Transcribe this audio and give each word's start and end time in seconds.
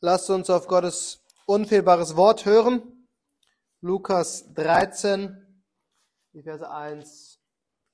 Lasst 0.00 0.28
uns 0.28 0.50
auf 0.50 0.66
Gottes 0.66 1.24
unfehlbares 1.46 2.16
Wort 2.16 2.44
hören. 2.44 3.08
Lukas 3.80 4.52
13, 4.52 5.64
die 6.34 6.42
Verse 6.42 6.68
1 6.68 7.40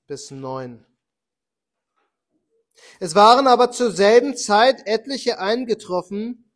bis 0.08 0.32
9. 0.32 0.84
Es 2.98 3.14
waren 3.14 3.46
aber 3.46 3.70
zur 3.70 3.92
selben 3.92 4.36
Zeit 4.36 4.84
etliche 4.86 5.38
eingetroffen, 5.38 6.50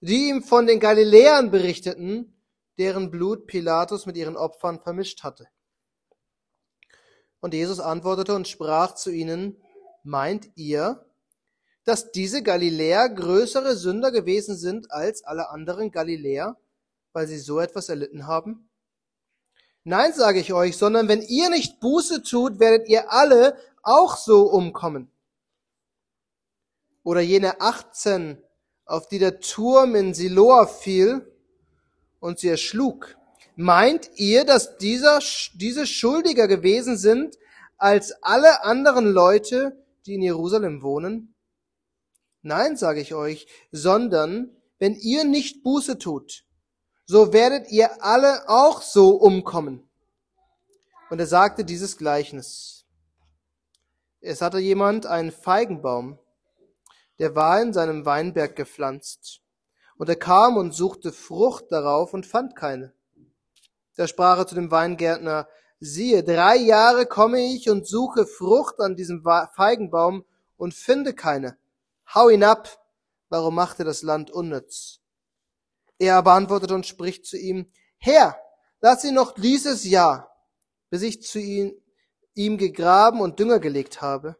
die 0.00 0.28
ihm 0.28 0.42
von 0.42 0.66
den 0.66 0.78
Galiläern 0.78 1.50
berichteten, 1.50 2.44
deren 2.76 3.10
Blut 3.10 3.46
Pilatus 3.46 4.04
mit 4.04 4.18
ihren 4.18 4.36
Opfern 4.36 4.78
vermischt 4.80 5.22
hatte. 5.22 5.48
Und 7.40 7.54
Jesus 7.54 7.80
antwortete 7.80 8.34
und 8.34 8.46
sprach 8.46 8.94
zu 8.94 9.10
ihnen, 9.10 9.62
meint 10.02 10.50
ihr, 10.54 11.06
dass 11.84 12.12
diese 12.12 12.42
Galiläer 12.42 13.08
größere 13.08 13.76
Sünder 13.76 14.12
gewesen 14.12 14.56
sind 14.56 14.90
als 14.92 15.24
alle 15.24 15.50
anderen 15.50 15.90
Galiläer, 15.90 16.56
weil 17.12 17.26
sie 17.26 17.38
so 17.38 17.60
etwas 17.60 17.88
erlitten 17.88 18.26
haben? 18.26 18.68
Nein, 19.84 20.12
sage 20.12 20.38
ich 20.38 20.52
euch, 20.52 20.76
sondern 20.76 21.08
wenn 21.08 21.22
ihr 21.22 21.50
nicht 21.50 21.80
Buße 21.80 22.22
tut, 22.22 22.60
werdet 22.60 22.88
ihr 22.88 23.12
alle 23.12 23.56
auch 23.82 24.16
so 24.16 24.42
umkommen. 24.42 25.10
Oder 27.02 27.20
jene 27.20 27.60
18, 27.60 28.40
auf 28.84 29.08
die 29.08 29.18
der 29.18 29.40
Turm 29.40 29.96
in 29.96 30.14
Siloa 30.14 30.66
fiel 30.66 31.26
und 32.20 32.38
sie 32.38 32.48
erschlug. 32.48 33.16
Meint 33.56 34.10
ihr, 34.14 34.44
dass 34.44 34.78
dieser, 34.78 35.18
diese 35.54 35.86
schuldiger 35.86 36.46
gewesen 36.46 36.96
sind 36.96 37.36
als 37.76 38.12
alle 38.22 38.64
anderen 38.64 39.06
Leute, 39.06 39.84
die 40.06 40.14
in 40.14 40.22
Jerusalem 40.22 40.82
wohnen? 40.82 41.31
Nein, 42.42 42.76
sage 42.76 43.00
ich 43.00 43.14
euch, 43.14 43.46
sondern 43.70 44.50
wenn 44.78 44.94
ihr 44.96 45.24
nicht 45.24 45.62
Buße 45.62 45.98
tut, 45.98 46.44
so 47.06 47.32
werdet 47.32 47.70
ihr 47.70 48.02
alle 48.02 48.48
auch 48.48 48.82
so 48.82 49.10
umkommen. 49.10 49.88
Und 51.08 51.20
er 51.20 51.26
sagte 51.26 51.64
dieses 51.64 51.96
Gleichnis. 51.96 52.84
Es 54.20 54.40
hatte 54.40 54.58
jemand 54.58 55.06
einen 55.06 55.30
Feigenbaum, 55.30 56.18
der 57.18 57.36
war 57.36 57.60
in 57.62 57.72
seinem 57.72 58.06
Weinberg 58.06 58.56
gepflanzt. 58.56 59.40
Und 59.96 60.08
er 60.08 60.16
kam 60.16 60.56
und 60.56 60.74
suchte 60.74 61.12
Frucht 61.12 61.66
darauf 61.70 62.14
und 62.14 62.26
fand 62.26 62.56
keine. 62.56 62.92
Da 63.94 64.08
sprach 64.08 64.38
er 64.38 64.46
zu 64.46 64.54
dem 64.54 64.70
Weingärtner, 64.70 65.48
siehe, 65.78 66.24
drei 66.24 66.56
Jahre 66.56 67.06
komme 67.06 67.40
ich 67.40 67.68
und 67.68 67.86
suche 67.86 68.26
Frucht 68.26 68.80
an 68.80 68.96
diesem 68.96 69.22
Feigenbaum 69.22 70.24
und 70.56 70.74
finde 70.74 71.14
keine. 71.14 71.56
Hau 72.14 72.28
ihn 72.28 72.44
ab, 72.44 72.68
warum 73.30 73.54
macht 73.54 73.78
er 73.78 73.86
das 73.86 74.02
Land 74.02 74.30
unnütz? 74.30 75.00
Er 75.98 76.16
aber 76.16 76.32
antwortet 76.32 76.70
und 76.70 76.86
spricht 76.86 77.24
zu 77.24 77.38
ihm, 77.38 77.72
Herr, 77.96 78.36
lass 78.80 79.04
ihn 79.04 79.14
noch 79.14 79.32
dieses 79.32 79.84
Jahr, 79.84 80.30
bis 80.90 81.02
ich 81.02 81.22
zu 81.22 81.38
ihm, 81.38 81.74
ihm 82.34 82.58
gegraben 82.58 83.20
und 83.20 83.38
Dünger 83.38 83.60
gelegt 83.60 84.02
habe, 84.02 84.36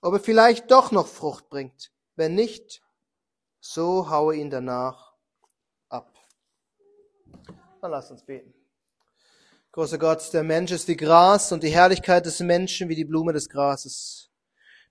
ob 0.00 0.14
er 0.14 0.20
vielleicht 0.20 0.70
doch 0.70 0.90
noch 0.90 1.06
Frucht 1.06 1.48
bringt. 1.48 1.92
Wenn 2.16 2.34
nicht, 2.34 2.82
so 3.60 4.10
haue 4.10 4.34
ihn 4.36 4.50
danach 4.50 5.14
ab. 5.88 6.12
Dann 7.80 7.90
lass 7.90 8.10
uns 8.10 8.24
beten. 8.24 8.54
Großer 9.72 9.98
Gott, 9.98 10.32
der 10.32 10.42
Mensch 10.42 10.72
ist 10.72 10.88
wie 10.88 10.96
Gras 10.96 11.52
und 11.52 11.62
die 11.62 11.68
Herrlichkeit 11.68 12.26
des 12.26 12.40
Menschen 12.40 12.88
wie 12.88 12.94
die 12.94 13.04
Blume 13.04 13.32
des 13.32 13.48
Grases. 13.48 14.30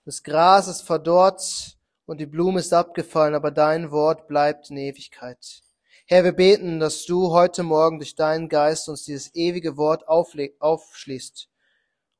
Das 0.06 0.22
Gras 0.22 0.68
ist 0.68 0.82
verdorrt 0.82 1.76
und 2.06 2.20
die 2.20 2.26
Blume 2.26 2.60
ist 2.60 2.74
abgefallen, 2.74 3.36
aber 3.36 3.52
dein 3.52 3.92
Wort 3.92 4.28
bleibt 4.28 4.70
in 4.70 4.78
Ewigkeit. 4.78 5.62
Herr, 6.08 6.24
wir 6.24 6.34
beten, 6.34 6.80
dass 6.80 7.06
du 7.06 7.32
heute 7.32 7.64
Morgen 7.64 7.98
durch 8.00 8.16
deinen 8.16 8.50
Geist 8.50 8.90
uns 8.90 9.04
dieses 9.04 9.34
ewige 9.36 9.78
Wort 9.78 10.08
aufschließt 10.08 11.50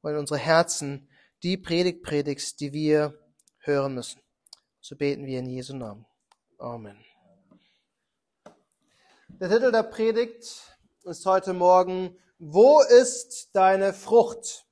und 0.02 0.12
in 0.12 0.18
unsere 0.18 0.40
Herzen 0.40 1.10
die 1.44 1.58
Predigt 1.58 2.02
predigst, 2.02 2.60
die 2.60 2.74
wir 2.74 3.20
hören 3.60 3.94
müssen. 3.94 4.22
So 4.82 4.96
beten 4.96 5.26
wir 5.26 5.40
in 5.40 5.50
Jesu 5.50 5.76
Namen. 5.76 6.06
Amen. 6.58 6.98
Der 9.28 9.50
Titel 9.50 9.72
der 9.72 9.84
Predigt 9.84 10.78
ist 11.04 11.26
heute 11.26 11.54
Morgen 11.54 12.18
wo 12.38 12.82
ist 12.82 13.50
deine 13.54 13.94
Frucht? 13.94 14.66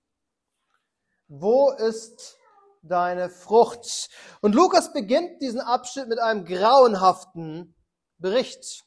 Wo 1.29 1.72
ist 1.72 2.38
deine 2.84 3.30
Frucht? 3.30 4.10
Und 4.42 4.54
Lukas 4.54 4.94
beginnt 4.94 5.42
diesen 5.42 5.60
Abschnitt 5.60 6.08
mit 6.08 6.20
einem 6.20 6.46
grauenhaften 6.46 7.74
Bericht. 8.18 8.84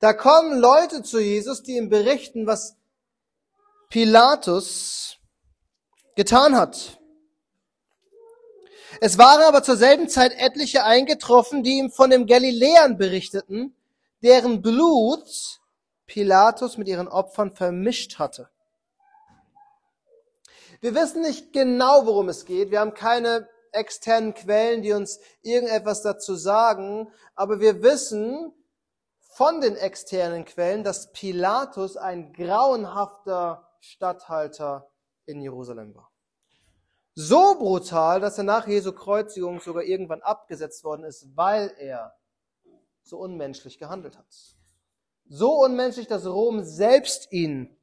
Da 0.00 0.12
kommen 0.12 0.58
Leute 0.58 1.02
zu 1.02 1.20
Jesus, 1.20 1.62
die 1.62 1.76
ihm 1.76 1.88
berichten, 1.88 2.46
was 2.46 2.76
Pilatus 3.88 5.16
getan 6.14 6.56
hat. 6.56 6.98
Es 9.00 9.18
waren 9.18 9.42
aber 9.42 9.62
zur 9.62 9.76
selben 9.76 10.08
Zeit 10.08 10.32
etliche 10.32 10.84
eingetroffen, 10.84 11.62
die 11.62 11.78
ihm 11.78 11.90
von 11.90 12.10
dem 12.10 12.26
Galiläern 12.26 12.96
berichteten, 12.96 13.76
deren 14.22 14.62
Blut 14.62 15.60
Pilatus 16.06 16.78
mit 16.78 16.88
ihren 16.88 17.06
Opfern 17.06 17.54
vermischt 17.54 18.18
hatte. 18.18 18.48
Wir 20.80 20.94
wissen 20.94 21.22
nicht 21.22 21.52
genau, 21.52 22.06
worum 22.06 22.28
es 22.28 22.44
geht. 22.44 22.70
Wir 22.70 22.80
haben 22.80 22.94
keine 22.94 23.48
externen 23.72 24.34
Quellen, 24.34 24.82
die 24.82 24.92
uns 24.92 25.20
irgendetwas 25.42 26.02
dazu 26.02 26.34
sagen. 26.36 27.12
Aber 27.34 27.60
wir 27.60 27.82
wissen 27.82 28.52
von 29.18 29.60
den 29.60 29.76
externen 29.76 30.44
Quellen, 30.44 30.84
dass 30.84 31.12
Pilatus 31.12 31.96
ein 31.96 32.32
grauenhafter 32.32 33.68
Statthalter 33.80 34.90
in 35.26 35.40
Jerusalem 35.40 35.94
war. 35.94 36.10
So 37.14 37.56
brutal, 37.58 38.20
dass 38.20 38.38
er 38.38 38.44
nach 38.44 38.68
Jesu 38.68 38.92
Kreuzigung 38.92 39.60
sogar 39.60 39.82
irgendwann 39.82 40.22
abgesetzt 40.22 40.84
worden 40.84 41.04
ist, 41.04 41.26
weil 41.36 41.74
er 41.78 42.14
so 43.02 43.18
unmenschlich 43.18 43.78
gehandelt 43.78 44.16
hat. 44.16 44.26
So 45.28 45.52
unmenschlich, 45.52 46.06
dass 46.06 46.26
Rom 46.26 46.62
selbst 46.62 47.32
ihn 47.32 47.77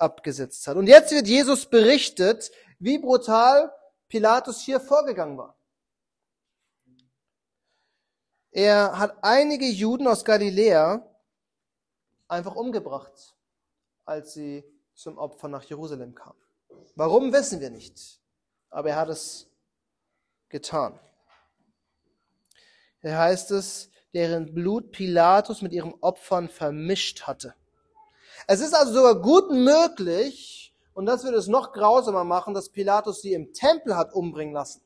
abgesetzt 0.00 0.66
hat. 0.66 0.76
Und 0.76 0.86
jetzt 0.86 1.12
wird 1.12 1.26
Jesus 1.26 1.66
berichtet, 1.66 2.50
wie 2.78 2.98
brutal 2.98 3.72
Pilatus 4.08 4.60
hier 4.60 4.80
vorgegangen 4.80 5.38
war. 5.38 5.56
Er 8.52 8.98
hat 8.98 9.16
einige 9.22 9.66
Juden 9.66 10.08
aus 10.08 10.24
Galiläa 10.24 11.06
einfach 12.26 12.56
umgebracht, 12.56 13.36
als 14.04 14.34
sie 14.34 14.64
zum 14.94 15.18
Opfer 15.18 15.48
nach 15.48 15.62
Jerusalem 15.62 16.14
kamen. 16.14 16.40
Warum 16.96 17.32
wissen 17.32 17.60
wir 17.60 17.70
nicht, 17.70 18.20
aber 18.70 18.90
er 18.90 18.96
hat 18.96 19.08
es 19.08 19.48
getan. 20.48 20.98
Hier 23.00 23.16
heißt 23.16 23.52
es, 23.52 23.90
deren 24.12 24.52
Blut 24.52 24.90
Pilatus 24.92 25.62
mit 25.62 25.72
ihren 25.72 25.94
Opfern 26.00 26.48
vermischt 26.48 27.22
hatte. 27.22 27.54
Es 28.46 28.60
ist 28.60 28.74
also 28.74 28.92
sogar 28.92 29.16
gut 29.16 29.50
möglich, 29.50 30.74
und 30.94 31.06
das 31.06 31.24
wird 31.24 31.34
es 31.34 31.46
noch 31.46 31.72
grausamer 31.72 32.24
machen, 32.24 32.54
dass 32.54 32.68
Pilatus 32.68 33.22
sie 33.22 33.32
im 33.32 33.52
Tempel 33.52 33.96
hat 33.96 34.12
umbringen 34.12 34.54
lassen, 34.54 34.82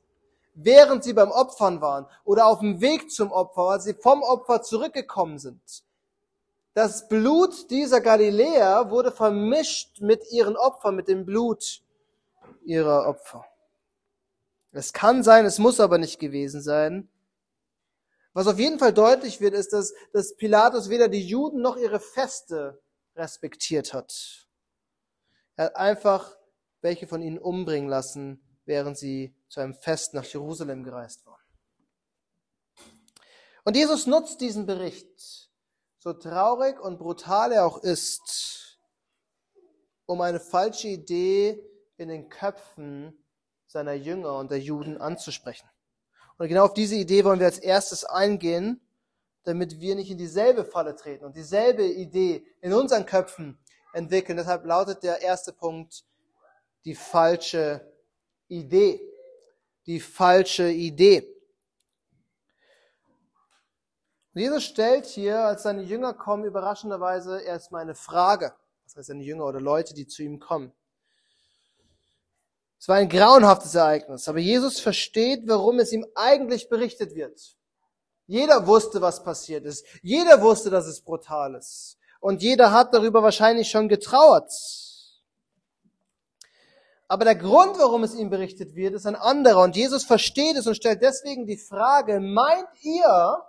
während 0.54 1.03
sie 1.04 1.12
beim 1.12 1.31
Opfern 1.31 1.81
waren 1.81 2.06
oder 2.25 2.47
auf 2.47 2.60
dem 2.60 2.81
Weg 2.81 3.10
zum 3.10 3.32
Opfer, 3.32 3.62
als 3.62 3.84
sie 3.84 3.94
vom 3.94 4.22
Opfer 4.22 4.62
zurückgekommen 4.62 5.38
sind. 5.38 5.84
Das 6.75 7.09
Blut 7.09 7.70
dieser 7.70 8.00
Galiläer 8.00 8.91
wurde 8.91 9.12
vermischt 9.12 10.00
mit 10.00 10.31
ihren 10.32 10.56
Opfern, 10.56 10.97
mit 10.97 11.09
dem 11.09 11.25
Blut 11.25 11.82
ihrer 12.64 13.06
Opfer. 13.06 13.44
Es 14.72 14.93
kann 14.93 15.22
sein, 15.22 15.47
es 15.47 15.60
muss 15.60 15.78
aber 15.78 15.98
nicht 15.98 16.19
gewesen 16.19 16.60
sein, 16.60 17.09
was 18.32 18.48
auf 18.48 18.59
jeden 18.59 18.81
Fall 18.81 18.93
deutlich 18.93 19.41
wird, 19.41 19.54
ist, 19.54 19.72
dass, 19.72 19.94
dass 20.12 20.34
Pilatus 20.34 20.88
weder 20.91 21.08
die 21.08 21.25
Juden 21.25 21.62
noch 21.62 21.76
ihre 21.76 22.00
Feste 22.00 22.82
respektiert 23.16 23.93
hat. 23.93 24.49
Er 25.56 25.66
hat 25.66 25.76
einfach 25.76 26.37
welche 26.81 27.06
von 27.06 27.22
ihnen 27.22 27.38
umbringen 27.38 27.88
lassen, 27.88 28.43
während 28.66 28.99
sie 28.99 29.34
zu 29.49 29.61
einem 29.61 29.75
Fest 29.75 30.14
nach 30.14 30.25
Jerusalem 30.25 30.84
gereist 30.84 31.25
waren. 31.26 31.40
Und 33.64 33.76
Jesus 33.76 34.06
nutzt 34.06 34.40
diesen 34.43 34.66
Bericht, 34.66 35.50
so 35.99 36.12
traurig 36.12 36.78
und 36.81 36.99
brutal 36.99 37.52
er 37.52 37.64
auch 37.64 37.78
ist, 37.78 38.78
um 40.05 40.20
eine 40.20 40.40
falsche 40.40 40.88
Idee 40.88 41.67
in 41.96 42.08
den 42.08 42.28
Köpfen 42.28 43.25
seiner 43.67 43.94
Jünger 43.94 44.37
und 44.37 44.50
der 44.50 44.60
Juden 44.60 44.99
anzusprechen. 44.99 45.69
Und 46.37 46.49
genau 46.49 46.67
auf 46.67 46.75
diese 46.75 46.96
Idee 46.96 47.25
wollen 47.25 47.38
wir 47.38 47.46
als 47.46 47.58
erstes 47.58 48.05
eingehen, 48.05 48.83
damit 49.44 49.81
wir 49.81 49.94
nicht 49.94 50.11
in 50.11 50.19
dieselbe 50.19 50.64
Falle 50.64 50.96
treten 50.96 51.25
und 51.25 51.37
dieselbe 51.37 51.85
Idee 51.85 52.44
in 52.61 52.73
unseren 52.73 53.06
Köpfen 53.06 53.58
entwickeln. 53.93 54.37
Deshalb 54.37 54.64
lautet 54.64 55.02
der 55.02 55.20
erste 55.20 55.52
Punkt 55.52 56.05
die 56.85 56.94
falsche 56.94 57.93
Idee. 58.49 59.00
Die 59.87 60.00
falsche 60.00 60.70
Idee. 60.70 61.31
Jesus 64.32 64.64
stellt 64.64 65.06
hier, 65.06 65.44
als 65.44 65.62
seine 65.62 65.82
Jünger 65.82 66.12
kommen, 66.12 66.44
überraschenderweise 66.44 67.41
erstmal 67.41 67.82
eine 67.82 67.94
Frage. 67.94 68.52
Das 68.85 68.96
heißt, 68.96 69.06
seine 69.08 69.23
Jünger 69.23 69.46
oder 69.46 69.61
Leute, 69.61 69.94
die 69.94 70.08
zu 70.08 70.23
ihm 70.23 70.41
kommen. 70.41 70.73
Es 72.81 72.88
war 72.88 72.96
ein 72.96 73.08
grauenhaftes 73.08 73.75
Ereignis, 73.76 74.29
aber 74.29 74.41
Jesus 74.41 74.81
versteht, 74.81 75.46
warum 75.46 75.79
es 75.79 75.93
ihm 75.93 76.05
eigentlich 76.14 76.69
berichtet 76.69 77.14
wird. 77.14 77.56
Jeder 78.26 78.67
wusste, 78.67 79.00
was 79.00 79.23
passiert 79.23 79.65
ist. 79.65 79.85
Jeder 80.03 80.41
wusste, 80.41 80.71
dass 80.71 80.87
es 80.87 81.00
brutal 81.00 81.55
ist. 81.55 81.99
Und 82.21 82.43
jeder 82.43 82.73
hat 82.73 82.94
darüber 82.94 83.23
wahrscheinlich 83.23 83.69
schon 83.69 83.88
getrauert. 83.88 84.50
Aber 87.06 87.25
der 87.25 87.35
Grund, 87.35 87.79
warum 87.79 88.03
es 88.03 88.15
ihm 88.15 88.31
berichtet 88.31 88.75
wird, 88.75 88.94
ist 88.94 89.06
ein 89.06 89.15
anderer. 89.15 89.62
Und 89.62 89.76
Jesus 89.76 90.05
versteht 90.05 90.56
es 90.56 90.67
und 90.67 90.75
stellt 90.75 91.03
deswegen 91.03 91.47
die 91.47 91.59
Frage, 91.59 92.21
meint 92.21 92.67
ihr, 92.81 93.43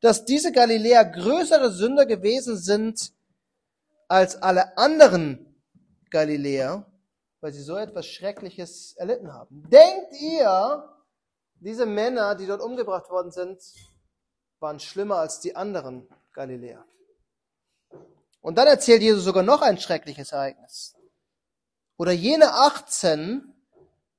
dass 0.00 0.24
diese 0.24 0.52
Galiläer 0.52 1.04
größere 1.04 1.72
Sünder 1.72 2.06
gewesen 2.06 2.56
sind 2.56 3.12
als 4.06 4.36
alle 4.36 4.78
anderen 4.78 5.56
Galiläer, 6.10 6.86
weil 7.40 7.52
sie 7.52 7.62
so 7.62 7.76
etwas 7.76 8.06
Schreckliches 8.06 8.94
erlitten 8.96 9.34
haben. 9.34 9.64
Denkt 9.68 10.12
ihr, 10.20 10.88
diese 11.60 11.84
Männer, 11.84 12.36
die 12.36 12.46
dort 12.46 12.62
umgebracht 12.62 13.10
worden 13.10 13.32
sind, 13.32 13.60
waren 14.60 14.80
schlimmer 14.80 15.16
als 15.16 15.40
die 15.40 15.56
anderen 15.56 16.08
Galiläer? 16.32 16.84
Und 18.40 18.56
dann 18.56 18.66
erzählt 18.66 19.02
Jesus 19.02 19.24
sogar 19.24 19.42
noch 19.42 19.62
ein 19.62 19.78
schreckliches 19.78 20.32
Ereignis. 20.32 20.96
Oder 21.96 22.12
jene 22.12 22.52
18, 22.52 23.52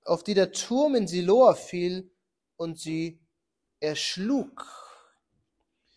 auf 0.04 0.24
die 0.24 0.34
der 0.34 0.52
Turm 0.52 0.96
in 0.96 1.08
Siloa 1.08 1.56
fiel 1.56 2.12
und 2.58 2.78
sie 2.78 3.20
erschlug. 3.80 4.66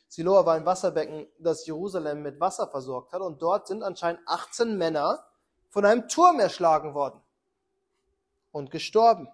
Siloa 0.09 0.47
war 0.47 0.55
ein 0.55 0.67
Wasserbecken, 0.67 1.27
das 1.39 1.67
Jerusalem 1.67 2.23
mit 2.23 2.39
Wasser 2.39 2.69
versorgt 2.69 3.13
hat. 3.13 3.23
Und 3.23 3.43
dort 3.43 3.67
sind 3.67 3.83
anscheinend 3.83 4.21
18 4.27 4.77
Männer 4.77 5.27
von 5.71 5.85
einem 5.85 6.07
Turm 6.07 6.39
erschlagen 6.39 6.95
worden 6.95 7.21
und 8.53 8.71
gestorben. 8.71 9.29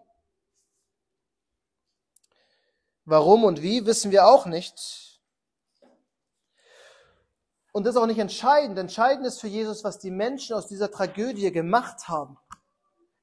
Warum 3.09 3.45
und 3.45 3.63
wie, 3.63 3.87
wissen 3.87 4.11
wir 4.11 4.27
auch 4.27 4.45
nicht. 4.45 5.19
Und 7.73 7.85
das 7.85 7.95
ist 7.95 8.01
auch 8.01 8.07
nicht 8.07 8.19
entscheidend. 8.19 8.79
Entscheidend 8.79 9.27
ist 9.27 9.41
für 9.41 9.49
Jesus, 9.49 9.83
was 9.83 9.99
die 9.99 10.11
Menschen 10.11 10.55
aus 10.55 10.67
dieser 10.67 10.91
Tragödie 10.91 11.51
gemacht 11.51 12.09
haben. 12.09 12.37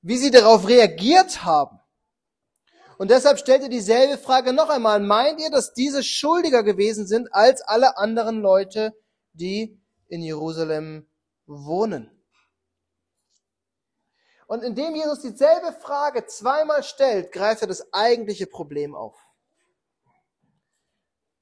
Wie 0.02 0.18
sie 0.18 0.32
darauf 0.32 0.68
reagiert 0.68 1.44
haben. 1.44 1.80
Und 2.98 3.12
deshalb 3.12 3.38
stellt 3.38 3.62
er 3.62 3.70
dieselbe 3.70 4.18
Frage 4.18 4.54
noch 4.54 4.70
einmal. 4.70 5.00
Meint 5.00 5.40
ihr, 5.40 5.52
dass 5.52 5.74
diese 5.74 6.04
schuldiger 6.04 6.64
gewesen 6.64 7.06
sind 7.06 7.32
als 7.32 7.62
alle 7.62 8.00
anderen 8.00 8.42
Leute, 8.42 8.96
die 9.34 9.80
in 10.08 10.24
Jerusalem 10.24 11.08
wohnen? 11.46 12.10
Und 14.48 14.64
indem 14.64 14.96
Jesus 14.96 15.22
dieselbe 15.22 15.74
Frage 15.74 16.26
zweimal 16.26 16.82
stellt, 16.82 17.32
greift 17.32 17.62
er 17.62 17.68
das 17.68 17.94
eigentliche 17.94 18.48
Problem 18.48 18.96
auf. 18.96 19.25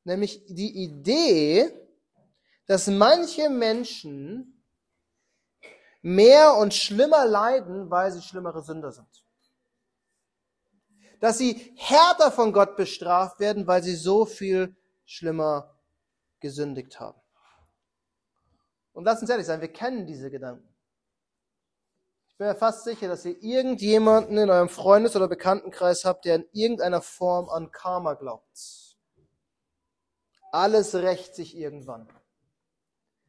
Nämlich 0.03 0.43
die 0.47 0.83
Idee, 0.83 1.71
dass 2.65 2.87
manche 2.87 3.49
Menschen 3.49 4.63
mehr 6.01 6.55
und 6.57 6.73
schlimmer 6.73 7.25
leiden, 7.25 7.89
weil 7.89 8.11
sie 8.11 8.21
schlimmere 8.21 8.61
Sünder 8.61 8.91
sind 8.91 9.23
dass 11.23 11.37
sie 11.37 11.73
härter 11.77 12.33
von 12.33 12.51
Gott 12.51 12.75
bestraft 12.75 13.39
werden, 13.39 13.65
weil 13.65 13.81
sie 13.81 13.95
so 13.95 14.25
viel 14.25 14.75
schlimmer 15.05 15.73
gesündigt 16.41 16.99
haben. 16.99 17.17
Und 18.91 19.05
lass 19.05 19.21
uns 19.21 19.29
ehrlich 19.29 19.45
sein, 19.45 19.61
wir 19.61 19.71
kennen 19.71 20.05
diese 20.05 20.29
Gedanken. 20.29 20.67
Ich 22.27 22.35
bin 22.35 22.47
mir 22.47 22.55
fast 22.55 22.83
sicher, 22.83 23.07
dass 23.07 23.23
ihr 23.23 23.41
irgendjemanden 23.41 24.37
in 24.37 24.49
eurem 24.49 24.67
Freundes- 24.67 25.15
oder 25.15 25.29
Bekanntenkreis 25.29 26.03
habt, 26.03 26.25
der 26.25 26.35
in 26.35 26.45
irgendeiner 26.51 27.01
Form 27.01 27.47
an 27.47 27.71
Karma 27.71 28.15
glaubt. 28.15 28.92
Alles 30.53 30.93
rächt 30.93 31.33
sich 31.33 31.57
irgendwann. 31.57 32.07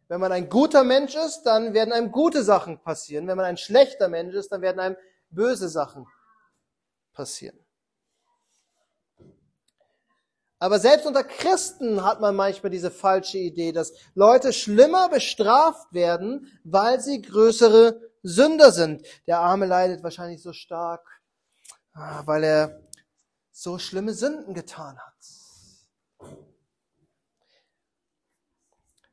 Wenn 0.08 0.20
man 0.20 0.30
ein 0.30 0.50
guter 0.50 0.84
Mensch 0.84 1.14
ist, 1.14 1.44
dann 1.44 1.72
werden 1.72 1.90
einem 1.90 2.12
gute 2.12 2.44
Sachen 2.44 2.82
passieren. 2.82 3.26
Wenn 3.26 3.38
man 3.38 3.46
ein 3.46 3.56
schlechter 3.56 4.08
Mensch 4.08 4.34
ist, 4.34 4.52
dann 4.52 4.60
werden 4.60 4.78
einem 4.78 4.96
böse 5.30 5.70
Sachen 5.70 6.06
passieren. 7.14 7.58
Aber 10.58 10.78
selbst 10.78 11.06
unter 11.06 11.24
Christen 11.24 12.04
hat 12.04 12.20
man 12.20 12.36
manchmal 12.36 12.68
diese 12.68 12.90
falsche 12.90 13.38
Idee, 13.38 13.72
dass 13.72 13.94
Leute 14.14 14.52
schlimmer 14.52 15.08
bestraft 15.08 15.94
werden, 15.94 16.52
weil 16.62 17.00
sie 17.00 17.22
größere 17.22 18.02
Sünder 18.22 18.70
sind. 18.70 19.06
Der 19.26 19.40
Arme 19.40 19.64
leidet 19.64 20.02
wahrscheinlich 20.02 20.42
so 20.42 20.52
stark, 20.52 21.22
ah, 21.94 22.22
weil 22.26 22.44
er 22.44 22.82
so 23.50 23.78
schlimme 23.78 24.12
Sünden 24.12 24.52
getan 24.52 24.98
hat. 24.98 25.43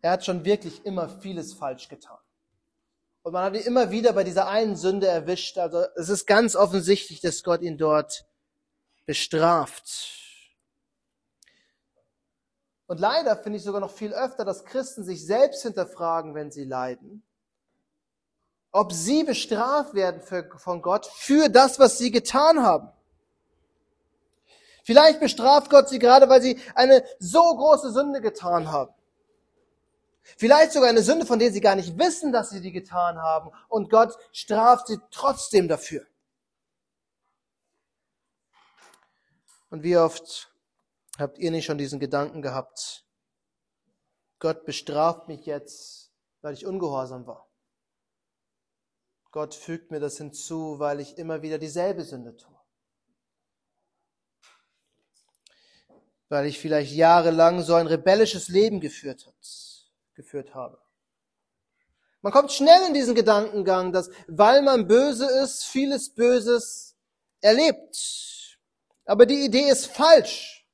Er 0.01 0.12
hat 0.12 0.25
schon 0.25 0.45
wirklich 0.45 0.86
immer 0.86 1.09
vieles 1.09 1.53
falsch 1.53 1.88
getan. 1.88 2.18
Und 3.24 3.33
man 3.33 3.44
hat 3.44 3.56
ihn 3.56 3.62
immer 3.62 3.92
wieder 3.92 4.13
bei 4.13 4.24
dieser 4.24 4.48
einen 4.48 4.75
Sünde 4.75 5.07
erwischt. 5.07 5.57
Also 5.57 5.83
es 5.95 6.09
ist 6.09 6.25
ganz 6.25 6.56
offensichtlich, 6.56 7.21
dass 7.21 7.44
Gott 7.44 7.62
ihn 7.62 7.77
dort 7.77 8.25
bestraft. 9.06 10.18
Und 12.88 13.00
leider 13.00 13.38
finde 13.38 13.57
ich 13.57 13.63
sogar 13.63 13.80
noch 13.80 13.92
viel 13.92 14.13
öfter, 14.13 14.44
dass 14.44 14.65
Christen 14.65 15.03
sich 15.03 15.25
selbst 15.25 15.62
hinterfragen, 15.62 16.33
wenn 16.33 16.51
sie 16.51 16.65
leiden, 16.65 17.24
ob 18.71 18.92
sie 18.92 19.24
bestraft 19.24 19.94
werden 19.94 20.21
für, 20.21 20.50
von 20.57 20.81
Gott 20.81 21.06
für 21.06 21.48
das, 21.48 21.80
was 21.80 21.98
sie 21.98 22.12
getan 22.12 22.63
haben. 22.63 22.89
Vielleicht 24.83 25.19
bestraft 25.19 25.69
Gott 25.69 25.89
sie 25.89 26.00
gerade, 26.00 26.27
weil 26.27 26.42
sie 26.42 26.59
eine 26.74 27.06
so 27.19 27.42
große 27.56 27.92
Sünde 27.92 28.19
getan 28.19 28.71
haben. 28.71 28.94
Vielleicht 30.38 30.72
sogar 30.72 30.90
eine 30.90 31.02
Sünde, 31.02 31.26
von 31.26 31.40
der 31.40 31.52
sie 31.52 31.62
gar 31.62 31.76
nicht 31.76 31.98
wissen, 31.98 32.32
dass 32.32 32.52
sie 32.52 32.62
die 32.62 32.72
getan 32.72 33.18
haben. 33.18 33.52
Und 33.68 33.90
Gott 33.90 34.18
straft 34.32 34.88
sie 34.88 35.00
trotzdem 35.10 35.68
dafür. 35.68 36.06
Und 39.70 39.84
wie 39.84 39.98
oft 39.98 40.52
Habt 41.22 41.38
ihr 41.38 41.52
nicht 41.52 41.66
schon 41.66 41.78
diesen 41.78 42.00
Gedanken 42.00 42.42
gehabt? 42.42 43.06
Gott 44.40 44.66
bestraft 44.66 45.28
mich 45.28 45.46
jetzt, 45.46 46.12
weil 46.42 46.56
ich 46.56 46.66
ungehorsam 46.66 47.28
war. 47.28 47.48
Gott 49.30 49.54
fügt 49.54 49.92
mir 49.92 50.00
das 50.00 50.18
hinzu, 50.18 50.80
weil 50.80 51.00
ich 51.00 51.20
immer 51.20 51.42
wieder 51.42 51.60
dieselbe 51.60 52.04
Sünde 52.04 52.36
tue. 52.36 52.60
Weil 56.28 56.48
ich 56.48 56.60
vielleicht 56.60 56.94
jahrelang 56.94 57.62
so 57.62 57.75
ein 57.75 57.88
rebellisches 57.88 58.48
Leben 58.48 58.80
geführt, 58.80 59.28
hat, 59.28 59.36
geführt 60.15 60.53
habe. 60.53 60.80
Man 62.22 62.32
kommt 62.32 62.51
schnell 62.51 62.88
in 62.88 62.94
diesen 62.94 63.15
Gedankengang, 63.15 63.91
dass 63.91 64.12
weil 64.27 64.62
man 64.62 64.88
böse 64.88 65.25
ist, 65.44 65.65
vieles 65.65 66.13
Böses 66.13 66.96
erlebt. 67.41 68.60
Aber 69.06 69.25
die 69.25 69.44
Idee 69.44 69.70
ist 69.70 69.88
falsch. 69.88 70.68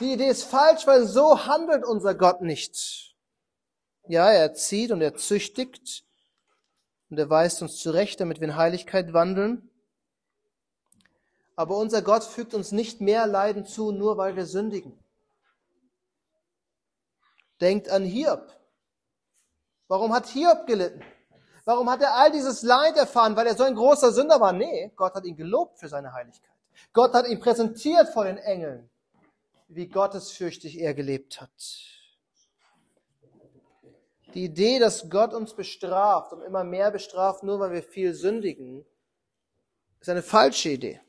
Die 0.00 0.12
Idee 0.12 0.28
ist 0.28 0.44
falsch, 0.44 0.86
weil 0.86 1.06
so 1.06 1.46
handelt 1.46 1.84
unser 1.84 2.14
Gott 2.14 2.40
nicht. 2.40 3.14
Ja, 4.08 4.30
er 4.30 4.54
zieht 4.54 4.90
und 4.90 5.00
er 5.00 5.14
züchtigt 5.14 6.04
und 7.10 7.18
er 7.18 7.30
weist 7.30 7.62
uns 7.62 7.76
zurecht, 7.76 8.20
damit 8.20 8.40
wir 8.40 8.48
in 8.48 8.56
Heiligkeit 8.56 9.12
wandeln. 9.12 9.70
Aber 11.54 11.76
unser 11.76 12.02
Gott 12.02 12.24
fügt 12.24 12.54
uns 12.54 12.72
nicht 12.72 13.00
mehr 13.00 13.26
Leiden 13.26 13.66
zu, 13.66 13.92
nur 13.92 14.16
weil 14.16 14.34
wir 14.34 14.46
sündigen. 14.46 14.98
Denkt 17.60 17.88
an 17.88 18.04
Hiob. 18.04 18.52
Warum 19.88 20.12
hat 20.12 20.26
Hiob 20.26 20.66
gelitten? 20.66 21.02
Warum 21.64 21.90
hat 21.90 22.00
er 22.00 22.14
all 22.14 22.30
dieses 22.30 22.62
Leid 22.62 22.96
erfahren? 22.96 23.36
Weil 23.36 23.46
er 23.46 23.56
so 23.56 23.64
ein 23.64 23.74
großer 23.74 24.12
Sünder 24.12 24.40
war? 24.40 24.52
Nee, 24.52 24.92
Gott 24.96 25.14
hat 25.14 25.24
ihn 25.24 25.36
gelobt 25.36 25.78
für 25.78 25.88
seine 25.88 26.12
Heiligkeit. 26.12 26.50
Gott 26.92 27.12
hat 27.12 27.26
ihn 27.28 27.40
präsentiert 27.40 28.08
vor 28.08 28.24
den 28.24 28.38
Engeln 28.38 28.90
wie 29.70 29.88
gottesfürchtig 29.88 30.80
er 30.80 30.94
gelebt 30.94 31.40
hat. 31.40 31.50
Die 34.34 34.44
Idee, 34.44 34.78
dass 34.78 35.08
Gott 35.08 35.32
uns 35.32 35.54
bestraft 35.54 36.32
und 36.32 36.42
immer 36.42 36.64
mehr 36.64 36.90
bestraft, 36.90 37.42
nur 37.42 37.60
weil 37.60 37.72
wir 37.72 37.82
viel 37.82 38.14
sündigen, 38.14 38.84
ist 40.00 40.08
eine 40.08 40.22
falsche 40.22 40.70
Idee. 40.70 41.00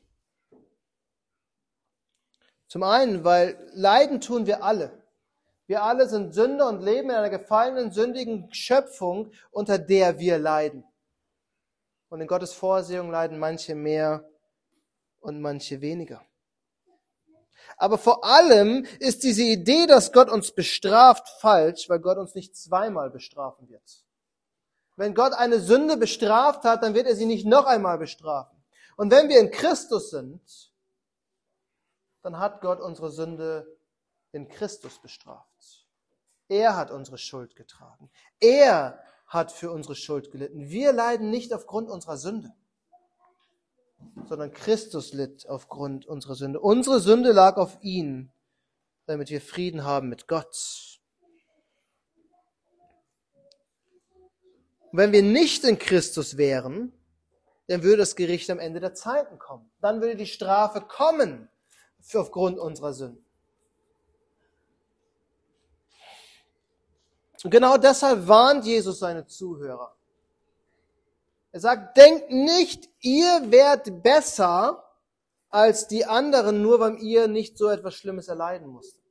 Zum 2.68 2.84
einen, 2.84 3.24
weil 3.24 3.70
Leiden 3.74 4.20
tun 4.20 4.46
wir 4.46 4.64
alle. 4.64 5.01
Wir 5.66 5.82
alle 5.82 6.08
sind 6.08 6.34
Sünder 6.34 6.68
und 6.68 6.82
leben 6.82 7.10
in 7.10 7.16
einer 7.16 7.30
gefallenen, 7.30 7.92
sündigen 7.92 8.52
Schöpfung, 8.52 9.30
unter 9.50 9.78
der 9.78 10.18
wir 10.18 10.38
leiden. 10.38 10.84
Und 12.08 12.20
in 12.20 12.26
Gottes 12.26 12.52
Vorsehung 12.52 13.10
leiden 13.10 13.38
manche 13.38 13.74
mehr 13.74 14.28
und 15.20 15.40
manche 15.40 15.80
weniger. 15.80 16.22
Aber 17.76 17.96
vor 17.96 18.24
allem 18.24 18.86
ist 18.98 19.22
diese 19.22 19.42
Idee, 19.42 19.86
dass 19.86 20.12
Gott 20.12 20.28
uns 20.28 20.52
bestraft, 20.52 21.28
falsch, 21.40 21.88
weil 21.88 22.00
Gott 22.00 22.18
uns 22.18 22.34
nicht 22.34 22.56
zweimal 22.56 23.10
bestrafen 23.10 23.68
wird. 23.68 24.04
Wenn 24.96 25.14
Gott 25.14 25.32
eine 25.32 25.58
Sünde 25.58 25.96
bestraft 25.96 26.64
hat, 26.64 26.82
dann 26.82 26.94
wird 26.94 27.06
er 27.06 27.16
sie 27.16 27.24
nicht 27.24 27.46
noch 27.46 27.64
einmal 27.64 27.98
bestrafen. 27.98 28.62
Und 28.96 29.10
wenn 29.10 29.28
wir 29.28 29.40
in 29.40 29.50
Christus 29.50 30.10
sind, 30.10 30.72
dann 32.22 32.38
hat 32.38 32.60
Gott 32.60 32.80
unsere 32.80 33.10
Sünde 33.10 33.66
in 34.32 34.48
Christus 34.48 34.98
bestraft. 35.00 35.86
Er 36.48 36.76
hat 36.76 36.90
unsere 36.90 37.18
Schuld 37.18 37.56
getragen. 37.56 38.10
Er 38.40 39.02
hat 39.26 39.52
für 39.52 39.70
unsere 39.70 39.94
Schuld 39.94 40.30
gelitten. 40.30 40.68
Wir 40.68 40.92
leiden 40.92 41.30
nicht 41.30 41.54
aufgrund 41.54 41.88
unserer 41.88 42.16
Sünde, 42.16 42.52
sondern 44.28 44.52
Christus 44.52 45.12
litt 45.12 45.48
aufgrund 45.48 46.06
unserer 46.06 46.34
Sünde. 46.34 46.60
Unsere 46.60 47.00
Sünde 47.00 47.32
lag 47.32 47.56
auf 47.56 47.78
ihn, 47.82 48.30
damit 49.06 49.30
wir 49.30 49.40
Frieden 49.40 49.84
haben 49.84 50.08
mit 50.08 50.28
Gott. 50.28 51.00
Und 54.90 54.98
wenn 54.98 55.12
wir 55.12 55.22
nicht 55.22 55.64
in 55.64 55.78
Christus 55.78 56.36
wären, 56.36 56.92
dann 57.68 57.82
würde 57.82 57.98
das 57.98 58.16
Gericht 58.16 58.50
am 58.50 58.58
Ende 58.58 58.80
der 58.80 58.92
Zeiten 58.92 59.38
kommen. 59.38 59.70
Dann 59.80 60.02
würde 60.02 60.16
die 60.16 60.26
Strafe 60.26 60.82
kommen 60.82 61.48
aufgrund 62.12 62.58
unserer 62.58 62.92
Sünden. 62.92 63.24
Und 67.44 67.50
genau 67.50 67.76
deshalb 67.76 68.28
warnt 68.28 68.64
Jesus 68.64 68.98
seine 68.98 69.26
Zuhörer. 69.26 69.94
Er 71.50 71.60
sagt, 71.60 71.96
denkt 71.96 72.30
nicht, 72.30 72.88
ihr 73.00 73.50
werdet 73.50 74.02
besser 74.02 74.82
als 75.50 75.86
die 75.86 76.06
anderen, 76.06 76.62
nur 76.62 76.80
weil 76.80 76.96
ihr 77.02 77.28
nicht 77.28 77.58
so 77.58 77.68
etwas 77.68 77.94
Schlimmes 77.94 78.28
erleiden 78.28 78.68
musstet. 78.68 79.02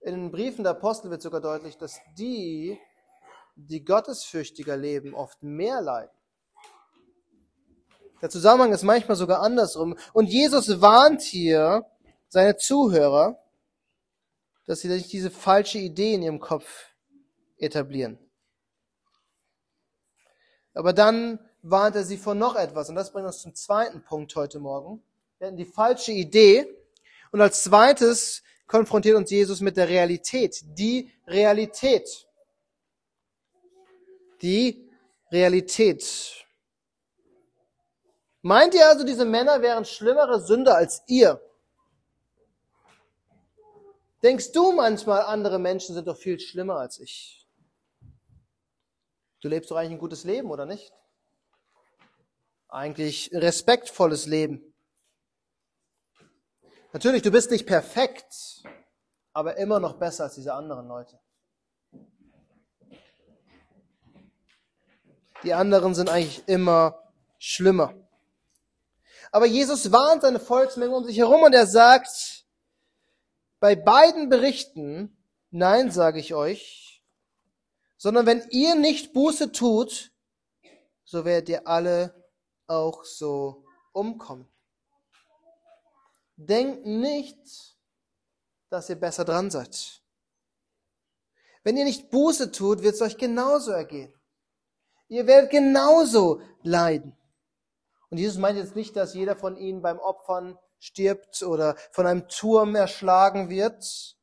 In 0.00 0.14
den 0.14 0.30
Briefen 0.30 0.62
der 0.62 0.72
Apostel 0.72 1.10
wird 1.10 1.20
sogar 1.20 1.40
deutlich, 1.40 1.76
dass 1.76 2.00
die, 2.16 2.78
die 3.56 3.84
gottesfürchtiger 3.84 4.76
leben, 4.76 5.14
oft 5.14 5.42
mehr 5.42 5.82
leiden. 5.82 6.16
Der 8.22 8.30
Zusammenhang 8.30 8.72
ist 8.72 8.82
manchmal 8.82 9.16
sogar 9.16 9.40
andersrum. 9.40 9.96
Und 10.14 10.26
Jesus 10.26 10.80
warnt 10.80 11.20
hier 11.20 11.84
seine 12.28 12.56
Zuhörer, 12.56 13.38
dass 14.66 14.80
sie 14.80 14.88
nicht 14.88 15.12
diese 15.12 15.30
falsche 15.30 15.78
Idee 15.78 16.14
in 16.14 16.22
ihrem 16.22 16.40
Kopf 16.40 16.90
etablieren. 17.56 18.18
Aber 20.74 20.92
dann 20.92 21.38
warnt 21.62 21.96
er 21.96 22.04
sie 22.04 22.18
vor 22.18 22.34
noch 22.34 22.54
etwas. 22.54 22.88
Und 22.88 22.96
das 22.96 23.12
bringt 23.12 23.26
uns 23.26 23.40
zum 23.40 23.54
zweiten 23.54 24.02
Punkt 24.02 24.34
heute 24.36 24.58
Morgen. 24.58 25.02
Wir 25.38 25.48
hatten 25.48 25.56
die 25.56 25.64
falsche 25.64 26.12
Idee. 26.12 26.66
Und 27.32 27.40
als 27.40 27.64
zweites 27.64 28.42
konfrontiert 28.66 29.16
uns 29.16 29.30
Jesus 29.30 29.60
mit 29.60 29.76
der 29.76 29.88
Realität. 29.88 30.62
Die 30.78 31.10
Realität. 31.26 32.26
Die 34.42 34.88
Realität. 35.32 36.44
Meint 38.42 38.74
ihr 38.74 38.86
also, 38.86 39.04
diese 39.04 39.24
Männer 39.24 39.60
wären 39.62 39.84
schlimmere 39.84 40.40
Sünder 40.40 40.76
als 40.76 41.02
ihr? 41.06 41.40
Denkst 44.26 44.50
du 44.50 44.72
manchmal, 44.72 45.22
andere 45.22 45.60
Menschen 45.60 45.94
sind 45.94 46.08
doch 46.08 46.16
viel 46.16 46.40
schlimmer 46.40 46.78
als 46.78 46.98
ich? 46.98 47.46
Du 49.40 49.46
lebst 49.46 49.70
doch 49.70 49.76
eigentlich 49.76 49.92
ein 49.92 50.00
gutes 50.00 50.24
Leben, 50.24 50.50
oder 50.50 50.66
nicht? 50.66 50.92
Eigentlich 52.66 53.30
respektvolles 53.32 54.26
Leben. 54.26 54.74
Natürlich, 56.92 57.22
du 57.22 57.30
bist 57.30 57.52
nicht 57.52 57.68
perfekt, 57.68 58.64
aber 59.32 59.58
immer 59.58 59.78
noch 59.78 59.96
besser 59.96 60.24
als 60.24 60.34
diese 60.34 60.54
anderen 60.54 60.88
Leute. 60.88 61.20
Die 65.44 65.54
anderen 65.54 65.94
sind 65.94 66.08
eigentlich 66.08 66.42
immer 66.48 67.12
schlimmer. 67.38 67.94
Aber 69.30 69.46
Jesus 69.46 69.92
warnt 69.92 70.22
seine 70.22 70.40
Volksmenge 70.40 70.96
um 70.96 71.04
sich 71.04 71.16
herum 71.16 71.44
und 71.44 71.54
er 71.54 71.68
sagt, 71.68 72.35
bei 73.60 73.74
beiden 73.74 74.28
Berichten, 74.28 75.16
nein, 75.50 75.90
sage 75.90 76.20
ich 76.20 76.34
euch, 76.34 77.04
sondern 77.96 78.26
wenn 78.26 78.46
ihr 78.50 78.74
nicht 78.74 79.12
Buße 79.12 79.52
tut, 79.52 80.12
so 81.04 81.24
werdet 81.24 81.48
ihr 81.48 81.66
alle 81.66 82.26
auch 82.66 83.04
so 83.04 83.64
umkommen. 83.92 84.48
Denkt 86.36 86.84
nicht, 86.84 87.76
dass 88.68 88.90
ihr 88.90 88.96
besser 88.96 89.24
dran 89.24 89.50
seid. 89.50 90.02
Wenn 91.62 91.76
ihr 91.76 91.84
nicht 91.84 92.10
Buße 92.10 92.52
tut, 92.52 92.82
wird 92.82 92.94
es 92.94 93.02
euch 93.02 93.16
genauso 93.16 93.70
ergehen. 93.70 94.12
Ihr 95.08 95.26
werdet 95.26 95.50
genauso 95.50 96.42
leiden. 96.62 97.16
Und 98.10 98.18
Jesus 98.18 98.38
meint 98.38 98.58
jetzt 98.58 98.76
nicht, 98.76 98.94
dass 98.96 99.14
jeder 99.14 99.36
von 99.36 99.56
ihnen 99.56 99.82
beim 99.82 99.98
Opfern 99.98 100.58
stirbt 100.78 101.42
oder 101.42 101.76
von 101.92 102.06
einem 102.06 102.28
Turm 102.28 102.74
erschlagen 102.74 103.48
wird. 103.48 104.16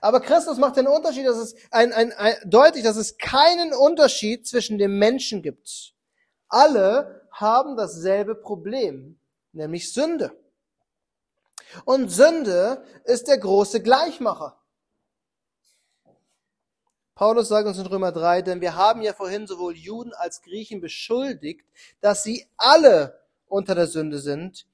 Aber 0.00 0.20
Christus 0.20 0.58
macht 0.58 0.76
den 0.76 0.86
Unterschied, 0.86 1.26
dass 1.26 1.36
es 1.36 1.54
ein, 1.70 1.92
ein, 1.92 2.12
ein, 2.12 2.36
deutlich, 2.44 2.84
dass 2.84 2.96
es 2.96 3.18
keinen 3.18 3.72
Unterschied 3.72 4.46
zwischen 4.46 4.78
den 4.78 4.98
Menschen 4.98 5.42
gibt. 5.42 5.94
Alle 6.48 7.28
haben 7.32 7.76
dasselbe 7.76 8.34
Problem, 8.34 9.18
nämlich 9.52 9.92
Sünde. 9.92 10.32
Und 11.84 12.10
Sünde 12.10 12.84
ist 13.04 13.28
der 13.28 13.38
große 13.38 13.82
Gleichmacher. 13.82 14.58
Paulus 17.14 17.48
sagt 17.48 17.66
uns 17.66 17.78
in 17.78 17.86
Römer 17.86 18.12
3, 18.12 18.42
denn 18.42 18.60
wir 18.60 18.76
haben 18.76 19.02
ja 19.02 19.12
vorhin 19.12 19.48
sowohl 19.48 19.76
Juden 19.76 20.12
als 20.14 20.40
Griechen 20.40 20.80
beschuldigt, 20.80 21.66
dass 22.00 22.22
sie 22.22 22.46
alle 22.56 23.20
unter 23.48 23.74
der 23.74 23.88
Sünde 23.88 24.20
sind 24.20 24.67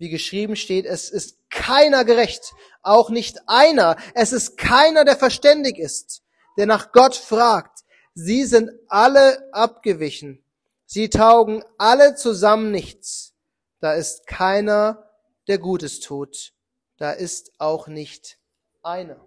wie 0.00 0.08
geschrieben 0.08 0.56
steht, 0.56 0.86
es 0.86 1.10
ist 1.10 1.36
keiner 1.50 2.06
gerecht, 2.06 2.54
auch 2.82 3.10
nicht 3.10 3.36
einer. 3.46 3.96
Es 4.14 4.32
ist 4.32 4.56
keiner, 4.56 5.04
der 5.04 5.14
verständig 5.14 5.78
ist, 5.78 6.22
der 6.56 6.64
nach 6.64 6.90
Gott 6.90 7.14
fragt. 7.14 7.80
Sie 8.14 8.44
sind 8.44 8.70
alle 8.88 9.52
abgewichen. 9.52 10.42
Sie 10.86 11.10
taugen 11.10 11.62
alle 11.76 12.14
zusammen 12.14 12.70
nichts. 12.70 13.34
Da 13.80 13.92
ist 13.92 14.26
keiner, 14.26 15.06
der 15.48 15.58
Gutes 15.58 16.00
tut. 16.00 16.54
Da 16.96 17.12
ist 17.12 17.52
auch 17.58 17.86
nicht 17.86 18.38
einer. 18.82 19.20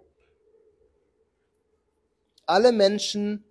Alle 2.46 2.72
Menschen 2.72 3.44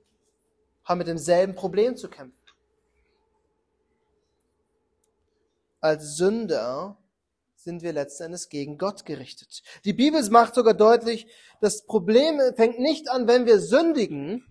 haben 0.83 0.97
mit 0.97 1.07
demselben 1.07 1.55
Problem 1.55 1.95
zu 1.95 2.09
kämpfen. 2.09 2.37
Als 5.79 6.17
Sünder 6.17 6.97
sind 7.63 7.81
wir 7.81 7.93
letzten 7.93 8.23
Endes 8.23 8.49
gegen 8.49 8.77
Gott 8.77 9.05
gerichtet. 9.05 9.63
Die 9.85 9.93
Bibel 9.93 10.21
macht 10.29 10.55
sogar 10.55 10.73
deutlich, 10.73 11.27
das 11.61 11.85
Problem 11.85 12.39
fängt 12.55 12.79
nicht 12.79 13.09
an, 13.09 13.27
wenn 13.27 13.45
wir 13.45 13.59
sündigen, 13.59 14.45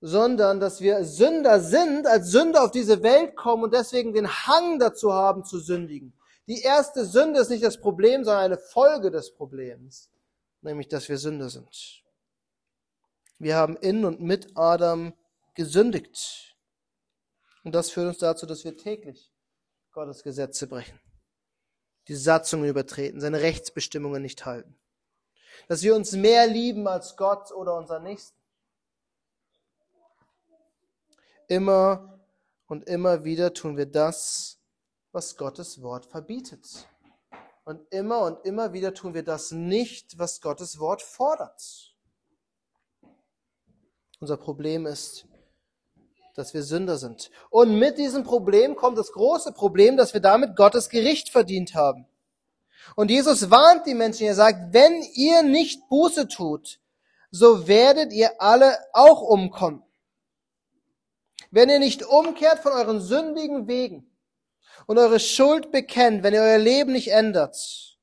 sondern 0.00 0.60
dass 0.60 0.80
wir 0.80 1.04
Sünder 1.04 1.60
sind, 1.60 2.06
als 2.06 2.30
Sünder 2.30 2.64
auf 2.64 2.70
diese 2.70 3.02
Welt 3.02 3.36
kommen 3.36 3.64
und 3.64 3.74
deswegen 3.74 4.12
den 4.12 4.28
Hang 4.28 4.78
dazu 4.78 5.12
haben 5.12 5.44
zu 5.44 5.60
sündigen. 5.60 6.12
Die 6.48 6.62
erste 6.62 7.04
Sünde 7.04 7.40
ist 7.40 7.50
nicht 7.50 7.62
das 7.62 7.80
Problem, 7.80 8.24
sondern 8.24 8.44
eine 8.44 8.58
Folge 8.58 9.10
des 9.10 9.32
Problems, 9.34 10.10
nämlich 10.62 10.88
dass 10.88 11.08
wir 11.08 11.18
Sünder 11.18 11.48
sind. 11.48 12.02
Wir 13.38 13.56
haben 13.56 13.76
in 13.76 14.04
und 14.04 14.20
mit 14.20 14.56
Adam 14.56 15.12
gesündigt. 15.54 16.56
Und 17.62 17.74
das 17.74 17.90
führt 17.90 18.08
uns 18.08 18.18
dazu, 18.18 18.46
dass 18.46 18.64
wir 18.64 18.76
täglich 18.76 19.30
Gottes 19.92 20.22
Gesetze 20.22 20.66
brechen 20.66 20.98
die 22.10 22.16
Satzungen 22.16 22.68
übertreten, 22.68 23.20
seine 23.20 23.40
Rechtsbestimmungen 23.40 24.20
nicht 24.20 24.44
halten. 24.44 24.76
Dass 25.68 25.82
wir 25.82 25.94
uns 25.94 26.10
mehr 26.10 26.48
lieben 26.48 26.88
als 26.88 27.16
Gott 27.16 27.52
oder 27.52 27.76
unser 27.76 28.00
Nächsten. 28.00 28.36
Immer 31.46 32.20
und 32.66 32.88
immer 32.88 33.22
wieder 33.22 33.54
tun 33.54 33.76
wir 33.76 33.86
das, 33.86 34.58
was 35.12 35.36
Gottes 35.36 35.82
Wort 35.82 36.04
verbietet. 36.04 36.88
Und 37.62 37.80
immer 37.92 38.22
und 38.22 38.44
immer 38.44 38.72
wieder 38.72 38.92
tun 38.92 39.14
wir 39.14 39.22
das 39.22 39.52
nicht, 39.52 40.18
was 40.18 40.40
Gottes 40.40 40.80
Wort 40.80 41.02
fordert. 41.02 41.94
Unser 44.18 44.36
Problem 44.36 44.84
ist, 44.84 45.28
dass 46.40 46.54
wir 46.54 46.62
Sünder 46.62 46.96
sind. 46.96 47.30
Und 47.50 47.78
mit 47.78 47.98
diesem 47.98 48.24
Problem 48.24 48.74
kommt 48.74 48.96
das 48.96 49.12
große 49.12 49.52
Problem, 49.52 49.98
dass 49.98 50.14
wir 50.14 50.20
damit 50.20 50.56
Gottes 50.56 50.88
Gericht 50.88 51.28
verdient 51.28 51.74
haben. 51.74 52.06
Und 52.96 53.10
Jesus 53.10 53.50
warnt 53.50 53.86
die 53.86 53.94
Menschen, 53.94 54.26
er 54.26 54.34
sagt, 54.34 54.72
wenn 54.72 55.02
ihr 55.14 55.42
nicht 55.42 55.88
Buße 55.88 56.28
tut, 56.28 56.80
so 57.30 57.68
werdet 57.68 58.12
ihr 58.12 58.40
alle 58.40 58.78
auch 58.92 59.20
umkommen. 59.20 59.82
Wenn 61.50 61.68
ihr 61.68 61.78
nicht 61.78 62.04
umkehrt 62.04 62.60
von 62.60 62.72
euren 62.72 63.00
sündigen 63.00 63.68
Wegen 63.68 64.10
und 64.86 64.98
eure 64.98 65.20
Schuld 65.20 65.70
bekennt, 65.70 66.22
wenn 66.22 66.34
ihr 66.34 66.42
euer 66.42 66.58
Leben 66.58 66.92
nicht 66.92 67.08
ändert 67.08 67.98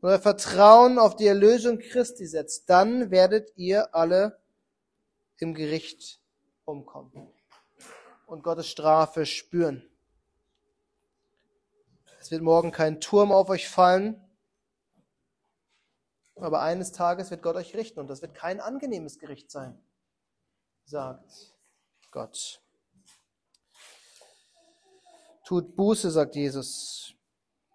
und 0.00 0.10
euer 0.10 0.20
Vertrauen 0.20 0.98
auf 0.98 1.16
die 1.16 1.26
Erlösung 1.26 1.78
Christi 1.78 2.26
setzt, 2.26 2.70
dann 2.70 3.10
werdet 3.10 3.50
ihr 3.56 3.94
alle 3.94 4.38
im 5.38 5.52
Gericht 5.52 6.20
umkommen 6.64 7.35
und 8.26 8.42
Gottes 8.42 8.68
Strafe 8.68 9.24
spüren. 9.24 9.88
Es 12.20 12.30
wird 12.30 12.42
morgen 12.42 12.72
kein 12.72 13.00
Turm 13.00 13.32
auf 13.32 13.48
euch 13.48 13.68
fallen, 13.68 14.20
aber 16.34 16.60
eines 16.60 16.92
Tages 16.92 17.30
wird 17.30 17.42
Gott 17.42 17.56
euch 17.56 17.74
richten 17.74 18.00
und 18.00 18.08
das 18.08 18.20
wird 18.20 18.34
kein 18.34 18.60
angenehmes 18.60 19.18
Gericht 19.18 19.50
sein, 19.50 19.80
sagt 20.84 21.54
Gott. 22.10 22.60
Tut 25.44 25.76
Buße, 25.76 26.10
sagt 26.10 26.34
Jesus. 26.34 27.14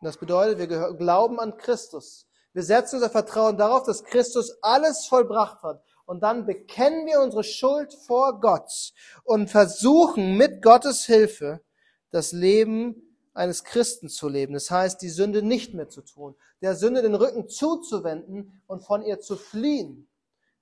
Das 0.02 0.18
bedeutet, 0.18 0.58
wir 0.58 0.94
glauben 0.96 1.40
an 1.40 1.56
Christus. 1.58 2.28
Wir 2.54 2.64
setzen 2.64 2.96
unser 2.96 3.10
Vertrauen 3.10 3.58
darauf, 3.58 3.84
dass 3.84 4.04
Christus 4.04 4.58
alles 4.62 5.06
vollbracht 5.06 5.64
hat. 5.64 5.82
Und 6.06 6.22
dann 6.22 6.46
bekennen 6.46 7.06
wir 7.06 7.22
unsere 7.22 7.44
Schuld 7.44 7.94
vor 7.94 8.40
Gott 8.40 8.94
und 9.24 9.50
versuchen 9.50 10.36
mit 10.38 10.62
Gottes 10.62 11.06
Hilfe 11.06 11.62
das 12.10 12.32
Leben 12.32 13.18
eines 13.34 13.64
Christen 13.64 14.10
zu 14.10 14.28
leben. 14.28 14.54
Das 14.54 14.70
heißt, 14.70 15.02
die 15.02 15.10
Sünde 15.10 15.42
nicht 15.42 15.74
mehr 15.74 15.90
zu 15.90 16.02
tun, 16.02 16.36
der 16.62 16.76
Sünde 16.76 17.02
den 17.02 17.16
Rücken 17.16 17.48
zuzuwenden 17.48 18.62
und 18.68 18.82
von 18.84 19.04
ihr 19.04 19.20
zu 19.20 19.36
fliehen. 19.36 20.08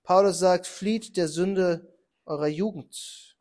Paulus 0.04 0.40
sagt, 0.40 0.68
flieht 0.68 1.18
der 1.18 1.28
Sünde 1.28 1.94
eurer 2.26 2.48
Jugend. 2.48 3.38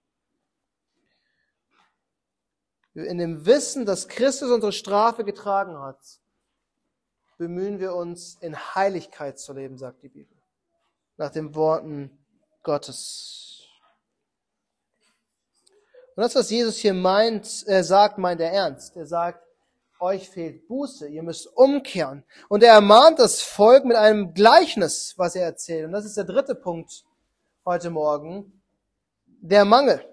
In 2.94 3.18
dem 3.18 3.46
Wissen, 3.46 3.86
dass 3.86 4.08
Christus 4.08 4.50
unsere 4.50 4.72
Strafe 4.72 5.24
getragen 5.24 5.78
hat, 5.78 6.00
bemühen 7.36 7.78
wir 7.78 7.94
uns, 7.94 8.36
in 8.40 8.56
Heiligkeit 8.74 9.38
zu 9.38 9.52
leben, 9.52 9.78
sagt 9.78 10.02
die 10.02 10.08
Bibel. 10.08 10.38
Nach 11.18 11.30
den 11.30 11.54
Worten 11.54 12.18
Gottes. 12.62 13.66
Und 16.16 16.22
das, 16.22 16.34
was 16.34 16.50
Jesus 16.50 16.78
hier 16.78 16.94
meint, 16.94 17.64
er 17.66 17.84
sagt, 17.84 18.18
meint 18.18 18.40
er 18.40 18.50
ernst. 18.50 18.96
Er 18.96 19.06
sagt, 19.06 19.44
euch 20.00 20.28
fehlt 20.28 20.66
Buße, 20.66 21.08
ihr 21.08 21.22
müsst 21.22 21.46
umkehren. 21.56 22.25
Und 22.48 22.62
er 22.62 22.75
ermahnt 22.75 23.18
das 23.18 23.42
Volk 23.42 23.84
mit 23.84 23.96
einem 23.96 24.34
Gleichnis, 24.34 25.14
was 25.16 25.34
er 25.34 25.44
erzählt. 25.44 25.87
Und 25.87 25.92
das 25.92 26.04
ist 26.04 26.16
der 26.16 26.25
dritte 26.25 26.54
Punkt 26.54 27.04
heute 27.64 27.90
Morgen. 27.90 28.62
Der 29.26 29.64
Mangel. 29.64 30.04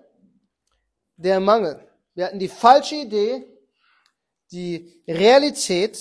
Der 1.18 1.40
Mangel. 1.40 1.88
Wir 2.14 2.26
hatten 2.26 2.40
die 2.40 2.50
falsche 2.50 2.96
Idee, 2.96 3.46
die 4.52 5.02
Realität 5.08 5.98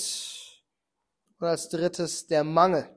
und 1.39 1.47
als 1.47 1.69
drittes 1.69 2.27
der 2.27 2.45
Mangel. 2.45 2.89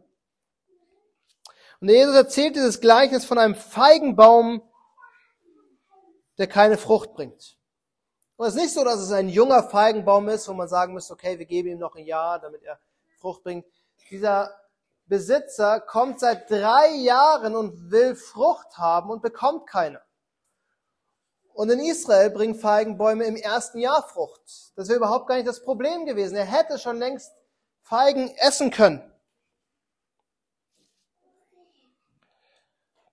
Und 1.80 1.90
Jesus 1.90 2.16
erzählt 2.16 2.56
dieses 2.56 2.82
Gleichnis 2.82 3.26
von 3.26 3.38
einem 3.38 3.56
Feigenbaum, 3.56 4.62
der 6.38 6.48
keine 6.48 6.78
Frucht 6.78 7.14
bringt. 7.14 7.58
Und 8.36 8.48
es 8.48 8.56
ist 8.56 8.62
nicht 8.62 8.74
so, 8.74 8.84
dass 8.84 9.00
es 9.00 9.12
ein 9.12 9.30
junger 9.30 9.64
Feigenbaum 9.64 10.30
ist, 10.30 10.48
wo 10.48 10.54
man 10.54 10.68
sagen 10.68 10.94
müsste, 10.94 11.14
okay, 11.14 11.40
wir 11.40 11.46
geben 11.46 11.70
ihm 11.70 11.80
noch 11.80 11.96
ein 11.96 12.06
Jahr, 12.06 12.40
damit 12.40 12.64
er 12.64 12.80
Frucht 13.20 13.44
bringt. 13.44 13.66
Dieser 14.10 14.56
Besitzer 15.06 15.80
kommt 15.80 16.20
seit 16.20 16.50
drei 16.50 16.90
Jahren 16.98 17.56
und 17.56 17.92
will 17.92 18.16
Frucht 18.16 18.78
haben 18.78 19.10
und 19.10 19.22
bekommt 19.22 19.68
keine. 19.68 20.02
Und 21.54 21.72
in 21.72 21.80
Israel 21.80 22.30
bringen 22.30 22.54
Feigenbäume 22.54 23.24
im 23.24 23.36
ersten 23.36 23.80
Jahr 23.80 24.08
Frucht. 24.08 24.42
Das 24.76 24.90
wäre 24.90 24.98
überhaupt 24.98 25.28
gar 25.28 25.36
nicht 25.36 25.48
das 25.48 25.64
Problem 25.64 26.06
gewesen. 26.06 26.36
Er 26.36 26.46
hätte 26.46 26.78
schon 26.78 26.98
längst 26.98 27.32
Feigen 27.82 28.30
essen 28.38 28.70
können. 28.70 29.02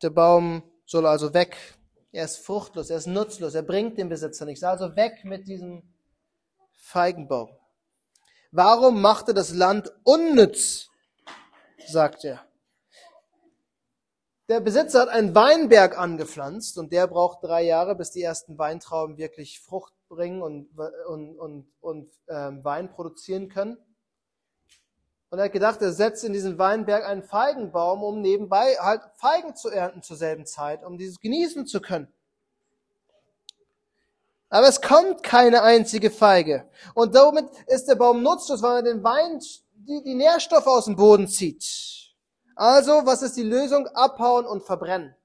Der 0.05 0.11
Baum 0.11 0.63
soll 0.85 1.07
also 1.07 1.33
weg. 1.33 1.57
Er 2.13 2.27
ist 2.27 2.37
fruchtlos, 2.37 2.91
er 2.91 2.99
ist 2.99 3.07
nutzlos, 3.07 3.55
er 3.55 3.63
bringt 3.63 3.97
den 3.97 4.11
Besitzer 4.11 4.45
nichts. 4.45 4.63
Also 4.63 4.95
weg 4.97 5.25
mit 5.25 5.49
diesem 5.49 5.83
Feigenbaum. 6.75 7.49
Warum 8.53 9.01
machte 9.01 9.33
das 9.33 9.55
Land 9.55 9.91
unnütz? 10.05 10.91
sagt 11.87 12.27
er. 12.27 12.45
Der 14.51 14.61
Besitzer 14.61 15.01
hat 15.01 15.09
einen 15.09 15.35
Weinberg 15.35 15.97
angepflanzt 15.97 16.77
und 16.77 16.93
der 16.93 17.07
braucht 17.07 17.43
drei 17.43 17.63
Jahre, 17.63 17.95
bis 17.95 18.11
die 18.11 18.23
ersten 18.23 18.59
Weintrauben 18.59 19.17
wirklich 19.17 19.61
Frucht 19.61 19.95
bringen 20.11 20.43
und, 20.43 20.69
und, 21.09 21.39
und, 21.39 21.73
und 21.81 22.13
ähm, 22.29 22.63
Wein 22.63 22.91
produzieren 22.91 23.49
können. 23.49 23.79
Und 25.35 25.41
er 25.41 25.47
hat 25.47 25.53
gedacht, 25.53 25.83
er 25.83 25.93
setzt 25.93 26.23
in 26.23 26.33
diesen 26.33 26.59
Weinberg 26.59 27.05
einen 27.05 27.25
Feigenbaum, 27.25 28.05
um 28.05 28.21
nebenbei 28.21 28.77
halt 28.79 29.03
Feigen 29.17 29.57
zu 29.57 29.69
ernten 29.69 30.01
zur 30.01 30.17
selben 30.17 30.47
Zeit, 30.47 30.85
um 30.85 30.97
dieses 30.97 31.19
genießen 31.19 31.67
zu 31.67 31.81
können. 31.81 32.07
Aber 34.49 34.69
es 34.69 34.81
kommt 34.81 35.25
keine 35.25 35.63
einzige 35.63 36.13
Feige. 36.13 36.71
Und 36.95 37.17
damit 37.17 37.47
ist 37.67 37.87
der 37.89 37.97
Baum 37.97 38.23
nutzlos, 38.23 38.63
weil 38.63 38.77
er 38.77 38.83
den 38.85 39.03
Wein, 39.03 39.41
die, 39.75 40.05
die 40.05 40.15
Nährstoffe 40.15 40.69
aus 40.69 40.85
dem 40.85 40.95
Boden 40.95 41.27
zieht. 41.27 42.15
Also, 42.55 43.05
was 43.05 43.23
ist 43.23 43.37
die 43.37 43.43
Lösung? 43.43 43.89
Abhauen 43.89 44.47
und 44.47 44.63
verbrennen. 44.63 45.17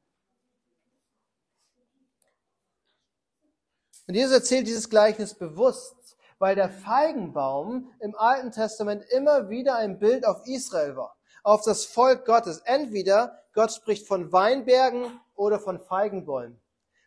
Und 4.08 4.15
Jesus 4.15 4.34
erzählt 4.34 4.65
dieses 4.65 4.89
Gleichnis 4.89 5.36
bewusst, 5.36 5.98
weil 6.39 6.56
der 6.56 6.69
Feigenbaum 6.69 7.91
im 7.99 8.15
Alten 8.15 8.52
Testament 8.52 9.04
immer 9.12 9.49
wieder 9.49 9.75
ein 9.75 9.99
Bild 9.99 10.25
auf 10.25 10.47
Israel 10.47 10.95
war, 10.95 11.15
auf 11.43 11.63
das 11.63 11.86
Volk 11.86 12.25
Gottes. 12.25 12.60
Entweder 12.65 13.38
Gott 13.54 13.71
spricht 13.71 14.08
von 14.08 14.32
Weinbergen 14.32 15.19
oder 15.36 15.60
von 15.60 15.80
Feigenbäumen. 15.80 16.60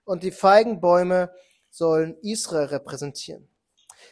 Und 0.05 0.23
die 0.23 0.31
Feigenbäume 0.31 1.33
sollen 1.71 2.16
Israel 2.21 2.66
repräsentieren. 2.66 3.49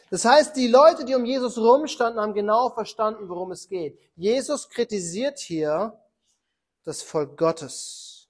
Das 0.09 0.25
heißt, 0.25 0.55
die 0.55 0.67
Leute, 0.67 1.05
die 1.05 1.15
um 1.15 1.25
Jesus 1.25 1.57
rumstanden, 1.57 2.21
haben 2.21 2.33
genau 2.33 2.69
verstanden, 2.69 3.29
worum 3.29 3.51
es 3.51 3.67
geht. 3.67 3.99
Jesus 4.15 4.69
kritisiert 4.69 5.39
hier 5.39 5.97
das 6.83 7.01
Volk 7.01 7.37
Gottes. 7.37 8.27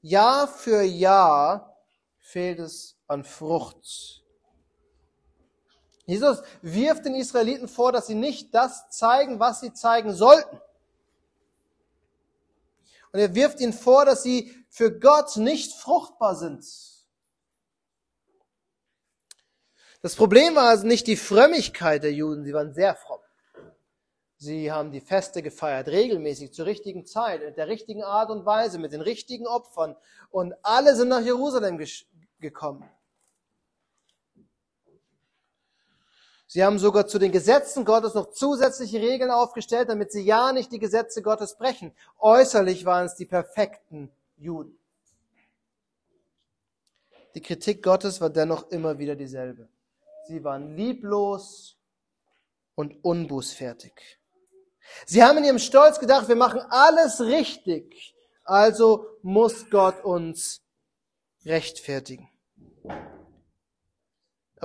Jahr 0.00 0.48
für 0.48 0.82
Jahr 0.82 1.76
fehlt 2.18 2.58
es 2.58 2.96
an 3.06 3.24
Frucht. 3.24 4.24
Jesus 6.06 6.42
wirft 6.62 7.04
den 7.04 7.16
Israeliten 7.16 7.68
vor, 7.68 7.92
dass 7.92 8.06
sie 8.06 8.14
nicht 8.14 8.54
das 8.54 8.88
zeigen, 8.90 9.40
was 9.40 9.60
sie 9.60 9.72
zeigen 9.72 10.14
sollten. 10.14 10.60
Und 13.12 13.20
er 13.20 13.34
wirft 13.34 13.60
ihnen 13.60 13.72
vor, 13.72 14.04
dass 14.04 14.22
sie 14.22 14.54
für 14.68 14.98
Gott 14.98 15.36
nicht 15.36 15.72
fruchtbar 15.74 16.36
sind. 16.36 16.64
Das 20.02 20.14
Problem 20.14 20.54
war 20.54 20.68
also 20.68 20.86
nicht 20.86 21.08
die 21.08 21.16
Frömmigkeit 21.16 22.04
der 22.04 22.12
Juden, 22.12 22.44
sie 22.44 22.52
waren 22.52 22.72
sehr 22.72 22.94
fromm. 22.94 23.20
Sie 24.38 24.70
haben 24.70 24.92
die 24.92 25.00
Feste 25.00 25.42
gefeiert, 25.42 25.88
regelmäßig, 25.88 26.52
zur 26.52 26.66
richtigen 26.66 27.06
Zeit, 27.06 27.42
in 27.42 27.54
der 27.54 27.68
richtigen 27.68 28.04
Art 28.04 28.30
und 28.30 28.44
Weise, 28.44 28.78
mit 28.78 28.92
den 28.92 29.00
richtigen 29.00 29.46
Opfern. 29.46 29.96
Und 30.30 30.54
alle 30.62 30.94
sind 30.94 31.08
nach 31.08 31.22
Jerusalem 31.22 31.82
gekommen. 32.38 32.88
Sie 36.48 36.62
haben 36.62 36.78
sogar 36.78 37.06
zu 37.06 37.18
den 37.18 37.32
Gesetzen 37.32 37.84
Gottes 37.84 38.14
noch 38.14 38.30
zusätzliche 38.30 39.00
Regeln 39.00 39.30
aufgestellt, 39.30 39.88
damit 39.88 40.12
sie 40.12 40.22
ja 40.22 40.52
nicht 40.52 40.70
die 40.70 40.78
Gesetze 40.78 41.22
Gottes 41.22 41.56
brechen. 41.56 41.92
Äußerlich 42.18 42.84
waren 42.84 43.06
es 43.06 43.16
die 43.16 43.26
perfekten 43.26 44.10
Juden. 44.36 44.78
Die 47.34 47.42
Kritik 47.42 47.82
Gottes 47.82 48.20
war 48.20 48.30
dennoch 48.30 48.70
immer 48.70 48.98
wieder 48.98 49.16
dieselbe. 49.16 49.68
Sie 50.28 50.42
waren 50.42 50.76
lieblos 50.76 51.76
und 52.74 53.04
unbußfertig. 53.04 53.92
Sie 55.04 55.22
haben 55.22 55.38
in 55.38 55.44
ihrem 55.44 55.58
Stolz 55.58 55.98
gedacht, 55.98 56.28
wir 56.28 56.36
machen 56.36 56.60
alles 56.70 57.20
richtig, 57.20 58.14
also 58.44 59.06
muss 59.22 59.68
Gott 59.68 60.04
uns 60.04 60.62
rechtfertigen. 61.44 62.30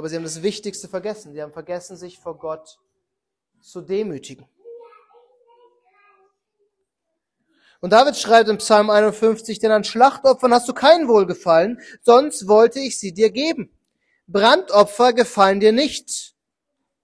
Aber 0.02 0.10
sie 0.10 0.16
haben 0.16 0.24
das 0.24 0.42
Wichtigste 0.42 0.88
vergessen. 0.88 1.32
Sie 1.32 1.44
haben 1.44 1.54
vergessen, 1.54 1.96
sich 1.96 2.18
vor 2.18 2.36
Gott 2.36 2.80
zu 3.62 3.82
demütigen. 3.82 4.48
Und 7.82 7.94
David 7.94 8.18
schreibt 8.18 8.50
im 8.50 8.58
Psalm 8.58 8.90
51, 8.90 9.60
denn 9.60 9.70
an 9.70 9.84
Schlachtopfern 9.84 10.56
hast 10.56 10.68
du 10.68 10.74
kein 10.74 11.08
Wohlgefallen, 11.08 11.80
sonst 12.02 12.48
wollte 12.48 12.80
ich 12.80 12.98
sie 12.98 13.14
dir 13.14 13.30
geben. 13.30 13.70
Brandopfer 14.26 15.14
gefallen 15.14 15.60
dir 15.60 15.72
nicht. 15.72 16.34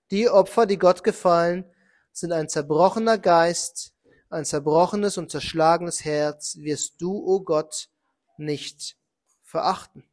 Die 0.10 0.28
Opfer, 0.28 0.66
die 0.66 0.80
Gott 0.80 1.04
gefallen, 1.04 1.72
sind 2.12 2.32
ein 2.32 2.50
zerbrochener 2.50 3.20
Geist, 3.20 3.94
ein 4.32 4.44
zerbrochenes 4.44 5.20
und 5.20 5.30
zerschlagenes 5.30 6.04
Herz, 6.04 6.58
wirst 6.62 7.00
du, 7.00 7.12
o 7.12 7.36
oh 7.36 7.40
Gott, 7.42 7.90
nicht 8.38 8.98
verachten. 9.44 10.04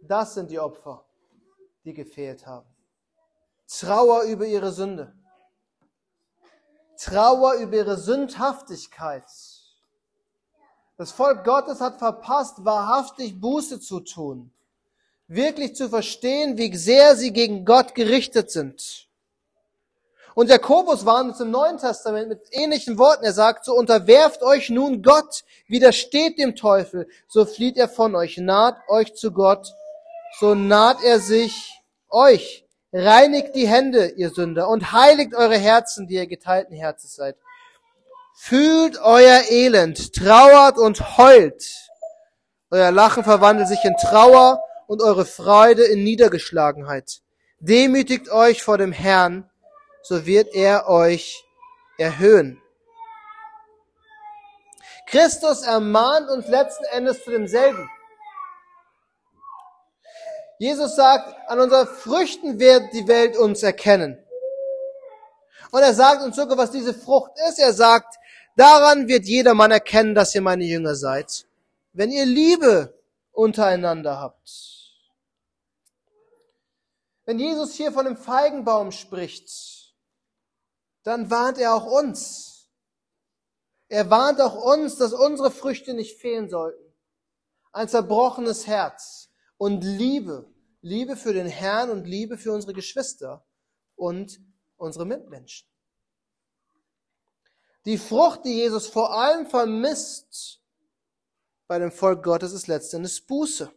Das 0.00 0.32
sind 0.32 0.50
die 0.50 0.58
Opfer, 0.58 1.04
die 1.84 1.94
gefehlt 1.94 2.46
haben. 2.46 2.68
Trauer 3.68 4.22
über 4.22 4.46
ihre 4.46 4.72
Sünde. 4.72 5.12
Trauer 6.98 7.54
über 7.54 7.76
ihre 7.76 7.96
Sündhaftigkeit. 7.96 9.24
Das 10.96 11.12
Volk 11.12 11.44
Gottes 11.44 11.80
hat 11.80 11.98
verpasst, 11.98 12.64
wahrhaftig 12.64 13.40
Buße 13.40 13.80
zu 13.80 14.00
tun. 14.00 14.50
Wirklich 15.28 15.76
zu 15.76 15.88
verstehen, 15.88 16.58
wie 16.58 16.74
sehr 16.76 17.14
sie 17.14 17.32
gegen 17.32 17.64
Gott 17.64 17.94
gerichtet 17.94 18.50
sind. 18.50 19.08
Und 20.34 20.50
Jakobus 20.50 21.04
warnt 21.04 21.30
uns 21.30 21.40
im 21.40 21.50
Neuen 21.50 21.78
Testament 21.78 22.28
mit 22.28 22.40
ähnlichen 22.52 22.96
Worten. 22.96 23.24
Er 23.24 23.32
sagt, 23.32 23.64
so 23.64 23.74
unterwerft 23.74 24.42
euch 24.42 24.70
nun 24.70 25.02
Gott, 25.02 25.44
widersteht 25.66 26.38
dem 26.38 26.54
Teufel, 26.54 27.08
so 27.26 27.44
flieht 27.44 27.76
er 27.76 27.88
von 27.88 28.14
euch, 28.14 28.38
naht 28.38 28.76
euch 28.88 29.14
zu 29.14 29.32
Gott, 29.32 29.74
so 30.38 30.54
naht 30.54 31.02
er 31.02 31.20
sich 31.20 31.82
euch. 32.08 32.64
Reinigt 32.92 33.54
die 33.54 33.68
Hände, 33.68 34.08
ihr 34.16 34.30
Sünder, 34.30 34.68
und 34.68 34.92
heiligt 34.92 35.34
eure 35.34 35.58
Herzen, 35.58 36.06
die 36.06 36.14
ihr 36.14 36.26
geteilten 36.26 36.74
Herzens 36.74 37.16
seid. 37.16 37.36
Fühlt 38.34 38.98
euer 38.98 39.42
Elend, 39.50 40.14
trauert 40.14 40.78
und 40.78 41.18
heult. 41.18 41.64
Euer 42.70 42.90
Lachen 42.90 43.24
verwandelt 43.24 43.68
sich 43.68 43.84
in 43.84 43.96
Trauer 43.96 44.62
und 44.86 45.02
eure 45.02 45.26
Freude 45.26 45.84
in 45.84 46.02
Niedergeschlagenheit. 46.02 47.20
Demütigt 47.60 48.30
euch 48.30 48.62
vor 48.62 48.78
dem 48.78 48.92
Herrn, 48.92 49.50
so 50.02 50.24
wird 50.24 50.54
er 50.54 50.88
euch 50.88 51.44
erhöhen. 51.98 52.62
Christus 55.06 55.62
ermahnt 55.62 56.30
uns 56.30 56.46
letzten 56.48 56.84
Endes 56.84 57.24
zu 57.24 57.30
demselben. 57.30 57.90
Jesus 60.58 60.96
sagt, 60.96 61.34
an 61.48 61.60
unseren 61.60 61.86
Früchten 61.86 62.58
wird 62.58 62.92
die 62.92 63.06
Welt 63.06 63.36
uns 63.36 63.62
erkennen. 63.62 64.18
Und 65.70 65.82
er 65.82 65.94
sagt 65.94 66.22
uns 66.22 66.36
sogar, 66.36 66.58
was 66.58 66.70
diese 66.70 66.94
Frucht 66.94 67.32
ist. 67.48 67.58
Er 67.58 67.72
sagt, 67.72 68.16
daran 68.56 69.06
wird 69.06 69.26
jedermann 69.26 69.70
erkennen, 69.70 70.14
dass 70.14 70.34
ihr 70.34 70.40
meine 70.40 70.64
Jünger 70.64 70.94
seid, 70.94 71.46
wenn 71.92 72.10
ihr 72.10 72.26
Liebe 72.26 72.98
untereinander 73.32 74.20
habt. 74.20 74.78
Wenn 77.24 77.38
Jesus 77.38 77.74
hier 77.74 77.92
von 77.92 78.06
dem 78.06 78.16
Feigenbaum 78.16 78.90
spricht, 78.90 79.94
dann 81.02 81.30
warnt 81.30 81.58
er 81.58 81.74
auch 81.74 81.86
uns. 81.86 82.68
Er 83.88 84.10
warnt 84.10 84.40
auch 84.40 84.54
uns, 84.54 84.96
dass 84.96 85.12
unsere 85.12 85.50
Früchte 85.50 85.94
nicht 85.94 86.18
fehlen 86.20 86.48
sollten. 86.48 86.82
Ein 87.72 87.88
zerbrochenes 87.88 88.66
Herz, 88.66 89.27
und 89.58 89.82
Liebe. 89.82 90.50
Liebe 90.80 91.16
für 91.16 91.32
den 91.32 91.48
Herrn 91.48 91.90
und 91.90 92.06
Liebe 92.06 92.38
für 92.38 92.52
unsere 92.52 92.72
Geschwister 92.72 93.44
und 93.96 94.40
unsere 94.76 95.04
Mitmenschen. 95.04 95.68
Die 97.84 97.98
Frucht, 97.98 98.44
die 98.44 98.54
Jesus 98.54 98.86
vor 98.86 99.12
allem 99.12 99.46
vermisst 99.46 100.60
bei 101.66 101.78
dem 101.78 101.90
Volk 101.90 102.22
Gottes, 102.22 102.52
ist 102.52 102.68
letztendlich 102.68 103.26
Buße. 103.26 103.72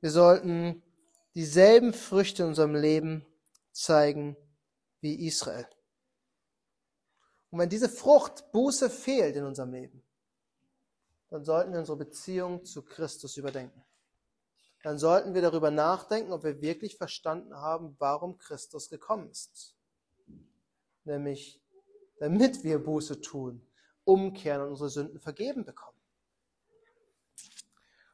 Wir 0.00 0.10
sollten 0.10 0.82
dieselben 1.34 1.92
Früchte 1.92 2.42
in 2.42 2.50
unserem 2.50 2.74
Leben 2.74 3.26
zeigen 3.72 4.36
wie 5.00 5.26
Israel. 5.26 5.66
Und 7.50 7.58
wenn 7.58 7.68
diese 7.68 7.88
Frucht 7.88 8.50
Buße 8.52 8.90
fehlt 8.90 9.36
in 9.36 9.44
unserem 9.44 9.72
Leben, 9.72 10.02
dann 11.32 11.46
sollten 11.46 11.72
wir 11.72 11.78
unsere 11.78 11.96
Beziehung 11.96 12.62
zu 12.62 12.82
Christus 12.82 13.38
überdenken. 13.38 13.82
Dann 14.82 14.98
sollten 14.98 15.32
wir 15.32 15.40
darüber 15.40 15.70
nachdenken, 15.70 16.30
ob 16.30 16.44
wir 16.44 16.60
wirklich 16.60 16.98
verstanden 16.98 17.54
haben, 17.54 17.96
warum 17.98 18.36
Christus 18.36 18.90
gekommen 18.90 19.30
ist. 19.30 19.74
Nämlich, 21.04 21.58
damit 22.18 22.64
wir 22.64 22.78
Buße 22.78 23.22
tun, 23.22 23.66
umkehren 24.04 24.60
und 24.60 24.70
unsere 24.72 24.90
Sünden 24.90 25.20
vergeben 25.20 25.64
bekommen. 25.64 25.96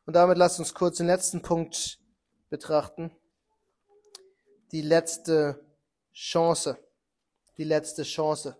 Und 0.07 0.15
damit 0.15 0.39
lasst 0.39 0.61
uns 0.61 0.73
kurz 0.73 0.99
den 0.99 1.09
letzten 1.09 1.43
Punkt 1.43 1.99
betrachten. 2.51 3.11
Die 4.71 4.83
letzte 4.83 5.67
Chance. 6.13 6.79
Die 7.57 7.65
letzte 7.65 8.05
Chance. 8.05 8.57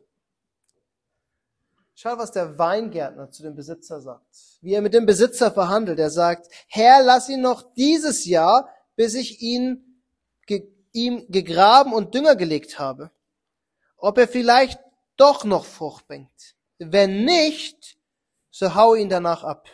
Schau, 2.01 2.17
was 2.17 2.31
der 2.31 2.57
Weingärtner 2.57 3.29
zu 3.33 3.43
dem 3.43 3.57
Besitzer 3.57 4.01
sagt. 4.01 4.25
Wie 4.61 4.73
er 4.73 4.83
mit 4.83 4.95
dem 4.95 5.05
Besitzer 5.05 5.51
verhandelt. 5.51 5.99
Er 5.99 6.11
sagt, 6.11 6.47
Herr, 6.69 7.03
lass 7.03 7.29
ihn 7.29 7.41
noch 7.41 7.75
dieses 7.75 8.25
Jahr, 8.25 8.73
bis 8.95 9.15
ich 9.15 9.43
ihn, 9.43 10.05
ge, 10.47 10.71
ihm 10.93 11.27
gegraben 11.29 11.93
und 11.93 12.15
Dünger 12.15 12.37
gelegt 12.37 12.79
habe. 12.79 13.11
Ob 13.97 14.17
er 14.17 14.29
vielleicht 14.29 14.79
doch 15.17 15.43
noch 15.43 15.65
Frucht 15.65 16.07
bringt. 16.07 16.55
Wenn 16.79 17.25
nicht, 17.25 17.99
so 18.53 18.77
hau 18.77 18.95
ihn 18.95 19.09
danach 19.09 19.43
ab. 19.43 19.67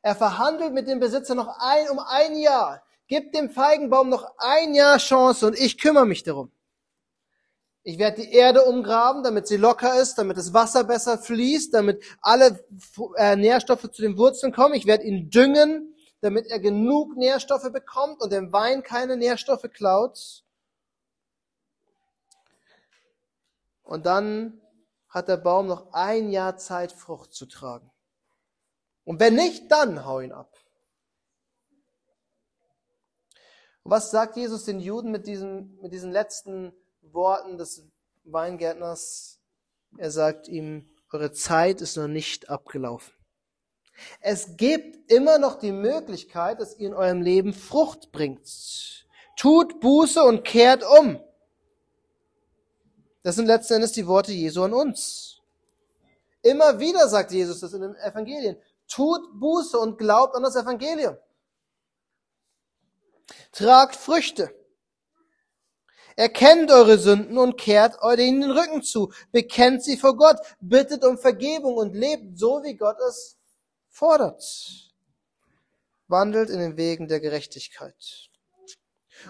Er 0.00 0.16
verhandelt 0.16 0.72
mit 0.72 0.88
dem 0.88 0.98
Besitzer 0.98 1.34
noch 1.34 1.58
ein, 1.60 1.90
um 1.90 1.98
ein 1.98 2.38
Jahr. 2.38 2.82
Gib 3.06 3.32
dem 3.32 3.50
Feigenbaum 3.50 4.08
noch 4.08 4.32
ein 4.38 4.72
Jahr 4.72 4.96
Chance 4.96 5.48
und 5.48 5.58
ich 5.58 5.76
kümmere 5.76 6.06
mich 6.06 6.22
darum. 6.22 6.50
Ich 7.84 7.98
werde 7.98 8.22
die 8.22 8.32
Erde 8.32 8.64
umgraben, 8.64 9.24
damit 9.24 9.48
sie 9.48 9.56
locker 9.56 10.00
ist, 10.00 10.14
damit 10.14 10.36
das 10.36 10.54
Wasser 10.54 10.84
besser 10.84 11.18
fließt, 11.18 11.74
damit 11.74 12.02
alle 12.20 12.64
äh, 13.16 13.34
Nährstoffe 13.34 13.90
zu 13.90 14.02
den 14.02 14.16
Wurzeln 14.16 14.52
kommen. 14.52 14.74
Ich 14.74 14.86
werde 14.86 15.04
ihn 15.04 15.30
düngen, 15.30 15.96
damit 16.20 16.46
er 16.46 16.60
genug 16.60 17.16
Nährstoffe 17.16 17.72
bekommt 17.72 18.22
und 18.22 18.32
dem 18.32 18.52
Wein 18.52 18.84
keine 18.84 19.16
Nährstoffe 19.16 19.68
klaut. 19.72 20.44
Und 23.82 24.06
dann 24.06 24.60
hat 25.08 25.26
der 25.26 25.36
Baum 25.36 25.66
noch 25.66 25.92
ein 25.92 26.30
Jahr 26.30 26.56
Zeit, 26.56 26.92
Frucht 26.92 27.34
zu 27.34 27.46
tragen. 27.46 27.90
Und 29.04 29.18
wenn 29.18 29.34
nicht, 29.34 29.72
dann 29.72 30.04
hau 30.04 30.20
ihn 30.20 30.30
ab. 30.30 30.56
Und 33.82 33.90
was 33.90 34.12
sagt 34.12 34.36
Jesus 34.36 34.64
den 34.64 34.78
Juden 34.78 35.10
mit 35.10 35.26
diesen, 35.26 35.80
mit 35.80 35.92
diesen 35.92 36.12
letzten 36.12 36.72
Worten 37.02 37.58
des 37.58 37.84
Weingärtners. 38.24 39.40
Er 39.98 40.10
sagt 40.10 40.48
ihm, 40.48 40.88
eure 41.10 41.32
Zeit 41.32 41.80
ist 41.80 41.96
noch 41.96 42.08
nicht 42.08 42.48
abgelaufen. 42.48 43.12
Es 44.20 44.56
gibt 44.56 45.10
immer 45.10 45.38
noch 45.38 45.58
die 45.58 45.72
Möglichkeit, 45.72 46.60
dass 46.60 46.76
ihr 46.78 46.88
in 46.88 46.94
eurem 46.94 47.20
Leben 47.20 47.52
Frucht 47.52 48.10
bringt. 48.12 49.06
Tut 49.36 49.80
Buße 49.80 50.22
und 50.22 50.44
kehrt 50.44 50.82
um. 51.00 51.20
Das 53.22 53.36
sind 53.36 53.46
letzten 53.46 53.74
Endes 53.74 53.92
die 53.92 54.06
Worte 54.06 54.32
Jesu 54.32 54.62
an 54.62 54.72
uns. 54.72 55.40
Immer 56.42 56.80
wieder 56.80 57.08
sagt 57.08 57.30
Jesus 57.30 57.60
das 57.60 57.72
in 57.72 57.82
den 57.82 57.94
Evangelien. 57.96 58.56
Tut 58.88 59.38
Buße 59.38 59.78
und 59.78 59.96
glaubt 59.96 60.34
an 60.34 60.42
das 60.42 60.56
Evangelium. 60.56 61.16
Tragt 63.52 63.96
Früchte. 63.96 64.52
Erkennt 66.16 66.70
eure 66.70 66.98
Sünden 66.98 67.38
und 67.38 67.56
kehrt 67.56 67.98
ihnen 68.18 68.40
den 68.42 68.50
Rücken 68.50 68.82
zu. 68.82 69.12
Bekennt 69.30 69.82
sie 69.82 69.96
vor 69.96 70.16
Gott. 70.16 70.38
Bittet 70.60 71.04
um 71.04 71.18
Vergebung 71.18 71.76
und 71.76 71.94
lebt 71.94 72.38
so, 72.38 72.62
wie 72.62 72.74
Gott 72.74 72.96
es 73.08 73.38
fordert. 73.88 74.42
Wandelt 76.08 76.50
in 76.50 76.58
den 76.58 76.76
Wegen 76.76 77.08
der 77.08 77.20
Gerechtigkeit. 77.20 78.30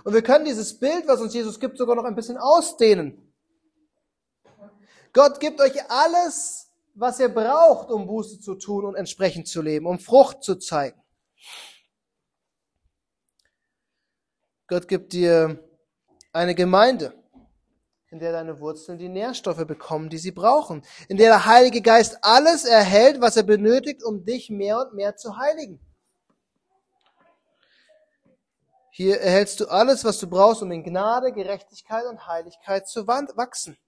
Und 0.05 0.14
wir 0.14 0.23
können 0.23 0.45
dieses 0.45 0.79
Bild, 0.79 1.07
was 1.07 1.21
uns 1.21 1.35
Jesus 1.35 1.61
gibt, 1.61 1.79
sogar 1.79 1.95
noch 1.95 2.05
ein 2.05 2.14
bisschen 2.14 2.38
ausdehnen. 2.38 3.33
Gott 5.12 5.40
gibt 5.40 5.61
euch 5.61 5.90
alles, 5.90 6.71
was 6.95 7.21
ihr 7.21 7.29
braucht, 7.29 7.90
um 7.90 8.07
Buße 8.07 8.40
zu 8.40 8.55
tun 8.55 8.85
und 8.85 8.95
entsprechend 8.95 9.47
zu 9.49 9.61
leben, 9.61 9.87
um 9.87 9.99
Frucht 9.99 10.42
zu 10.42 10.57
zeigen. 10.57 11.01
Gott 14.66 14.88
gibt 14.88 15.12
dir 15.12 15.62
eine 16.33 16.55
Gemeinde, 16.55 17.14
in 18.11 18.18
der 18.18 18.33
deine 18.33 18.61
Wurzeln 18.61 18.99
die 18.99 19.09
Nährstoffe 19.09 19.66
bekommen, 19.66 20.09
die 20.09 20.18
sie 20.18 20.33
brauchen, 20.33 20.83
in 21.09 21.16
der 21.16 21.29
der 21.29 21.47
Heilige 21.47 21.81
Geist 21.81 22.18
alles 22.23 22.64
erhält, 22.64 23.21
was 23.21 23.37
er 23.37 23.42
benötigt, 23.42 24.03
um 24.03 24.25
dich 24.25 24.51
mehr 24.51 24.79
und 24.81 24.95
mehr 24.95 25.16
zu 25.16 25.37
heiligen. 25.37 25.81
Hier 28.90 29.21
erhältst 29.21 29.59
du 29.61 29.66
alles, 29.68 30.05
was 30.05 30.18
du 30.18 30.27
brauchst, 30.27 30.62
um 30.62 30.71
in 30.71 30.85
Gnade, 30.85 31.33
Gerechtigkeit 31.33 32.05
und 32.05 32.27
Heiligkeit 32.27 32.87
zu 32.87 33.07
wachsen. 33.07 33.79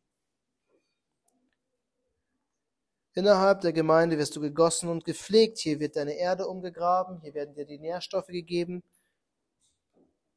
Innerhalb 3.12 3.60
der 3.60 3.72
Gemeinde 3.72 4.18
wirst 4.18 4.34
du 4.34 4.40
gegossen 4.40 4.88
und 4.88 5.04
gepflegt. 5.04 5.58
Hier 5.58 5.78
wird 5.78 5.96
deine 5.96 6.14
Erde 6.14 6.48
umgegraben. 6.48 7.20
Hier 7.20 7.34
werden 7.34 7.54
dir 7.54 7.66
die 7.66 7.78
Nährstoffe 7.78 8.28
gegeben. 8.28 8.82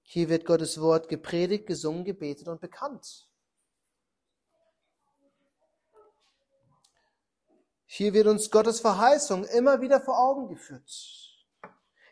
Hier 0.09 0.29
wird 0.29 0.45
Gottes 0.45 0.79
Wort 0.79 1.09
gepredigt, 1.09 1.67
gesungen, 1.67 2.05
gebetet 2.05 2.47
und 2.47 2.61
bekannt. 2.61 3.27
Hier 7.85 8.13
wird 8.13 8.27
uns 8.27 8.49
Gottes 8.49 8.79
Verheißung 8.79 9.43
immer 9.43 9.81
wieder 9.81 9.99
vor 9.99 10.17
Augen 10.17 10.47
geführt. 10.47 10.89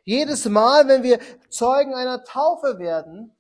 Jedes 0.04 0.44
Mal, 0.44 0.90
wenn 0.90 1.04
wir 1.04 1.22
Zeugen 1.48 1.94
einer 1.94 2.26
Taufe 2.26 2.80
werden, 2.80 3.34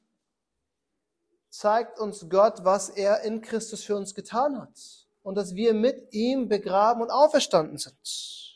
zeigt 1.49 1.99
uns 1.99 2.29
Gott, 2.29 2.63
was 2.63 2.87
er 2.87 3.23
in 3.23 3.41
Christus 3.41 3.83
für 3.83 3.97
uns 3.97 4.15
getan 4.15 4.61
hat 4.61 5.05
und 5.21 5.35
dass 5.35 5.55
wir 5.55 5.73
mit 5.73 6.13
ihm 6.13 6.47
begraben 6.47 7.01
und 7.01 7.11
auferstanden 7.11 7.77
sind. 7.77 8.54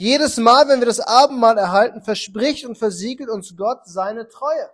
Jedes 0.00 0.38
Mal, 0.38 0.66
wenn 0.66 0.80
wir 0.80 0.86
das 0.86 0.98
Abendmahl 0.98 1.58
erhalten, 1.58 2.00
verspricht 2.00 2.64
und 2.64 2.78
versiegelt 2.78 3.28
uns 3.28 3.54
Gott 3.54 3.82
seine 3.84 4.26
Treue 4.28 4.70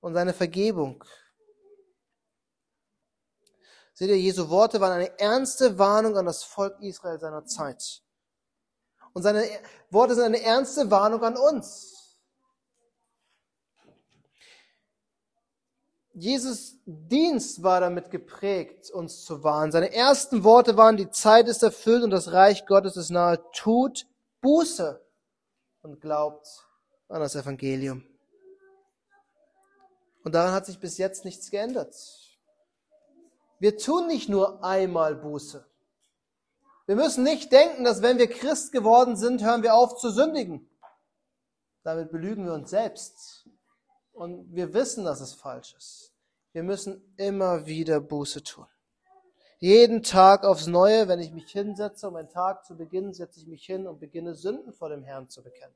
und 0.00 0.14
seine 0.14 0.32
Vergebung. 0.32 1.04
Seht 3.92 4.08
ihr, 4.08 4.18
Jesu 4.18 4.48
Worte 4.48 4.80
waren 4.80 4.92
eine 4.92 5.18
ernste 5.18 5.78
Warnung 5.78 6.16
an 6.16 6.24
das 6.24 6.44
Volk 6.44 6.80
Israel 6.80 7.20
seiner 7.20 7.44
Zeit. 7.44 8.00
Und 9.12 9.20
seine 9.22 9.46
Worte 9.90 10.14
sind 10.14 10.24
eine 10.24 10.40
ernste 10.40 10.90
Warnung 10.90 11.22
an 11.22 11.36
uns. 11.36 11.95
Jesus 16.18 16.78
Dienst 16.86 17.62
war 17.62 17.80
damit 17.80 18.10
geprägt, 18.10 18.90
uns 18.90 19.26
zu 19.26 19.44
warnen. 19.44 19.70
Seine 19.70 19.92
ersten 19.92 20.44
Worte 20.44 20.78
waren, 20.78 20.96
die 20.96 21.10
Zeit 21.10 21.46
ist 21.46 21.62
erfüllt 21.62 22.02
und 22.02 22.10
das 22.10 22.32
Reich 22.32 22.64
Gottes 22.64 22.96
ist 22.96 23.10
nahe. 23.10 23.38
Tut 23.52 24.06
Buße 24.40 24.98
und 25.82 26.00
glaubt 26.00 26.48
an 27.08 27.20
das 27.20 27.36
Evangelium. 27.36 28.02
Und 30.24 30.34
daran 30.34 30.54
hat 30.54 30.64
sich 30.64 30.80
bis 30.80 30.96
jetzt 30.96 31.26
nichts 31.26 31.50
geändert. 31.50 31.94
Wir 33.58 33.76
tun 33.76 34.06
nicht 34.06 34.30
nur 34.30 34.64
einmal 34.64 35.16
Buße. 35.16 35.66
Wir 36.86 36.96
müssen 36.96 37.24
nicht 37.24 37.52
denken, 37.52 37.84
dass 37.84 38.00
wenn 38.00 38.16
wir 38.16 38.30
Christ 38.30 38.72
geworden 38.72 39.16
sind, 39.16 39.44
hören 39.44 39.62
wir 39.62 39.74
auf 39.74 39.96
zu 39.98 40.08
sündigen. 40.10 40.66
Damit 41.82 42.10
belügen 42.10 42.46
wir 42.46 42.54
uns 42.54 42.70
selbst. 42.70 43.46
Und 44.16 44.54
wir 44.54 44.72
wissen, 44.72 45.04
dass 45.04 45.20
es 45.20 45.34
falsch 45.34 45.74
ist. 45.76 46.10
Wir 46.52 46.62
müssen 46.62 47.02
immer 47.18 47.66
wieder 47.66 48.00
Buße 48.00 48.42
tun. 48.42 48.66
Jeden 49.58 50.02
Tag 50.02 50.42
aufs 50.42 50.66
Neue, 50.66 51.06
wenn 51.06 51.20
ich 51.20 51.32
mich 51.32 51.50
hinsetze, 51.52 52.08
um 52.08 52.16
einen 52.16 52.30
Tag 52.30 52.64
zu 52.64 52.78
beginnen, 52.78 53.12
setze 53.12 53.40
ich 53.40 53.46
mich 53.46 53.66
hin 53.66 53.86
und 53.86 54.00
beginne 54.00 54.34
Sünden 54.34 54.72
vor 54.72 54.88
dem 54.88 55.02
Herrn 55.02 55.28
zu 55.28 55.42
bekennen. 55.42 55.74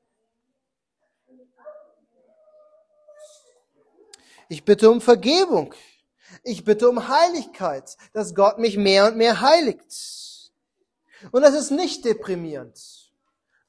Ich 4.49 4.65
bitte 4.65 4.89
um 4.89 5.01
Vergebung. 5.01 5.75
Ich 6.43 6.65
bitte 6.65 6.89
um 6.89 7.07
Heiligkeit, 7.07 7.95
dass 8.11 8.33
Gott 8.33 8.57
mich 8.57 8.75
mehr 8.75 9.05
und 9.05 9.17
mehr 9.17 9.39
heiligt. 9.41 10.51
Und 11.31 11.43
das 11.43 11.53
ist 11.53 11.69
nicht 11.69 12.05
deprimierend. 12.05 13.00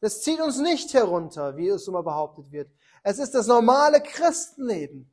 Das 0.02 0.20
zieht 0.20 0.40
uns 0.40 0.58
nicht 0.58 0.92
herunter, 0.94 1.56
wie 1.56 1.68
es 1.68 1.86
immer 1.86 2.02
behauptet 2.02 2.50
wird. 2.50 2.68
Es 3.04 3.20
ist 3.20 3.34
das 3.34 3.46
normale 3.46 4.02
Christenleben. 4.02 5.08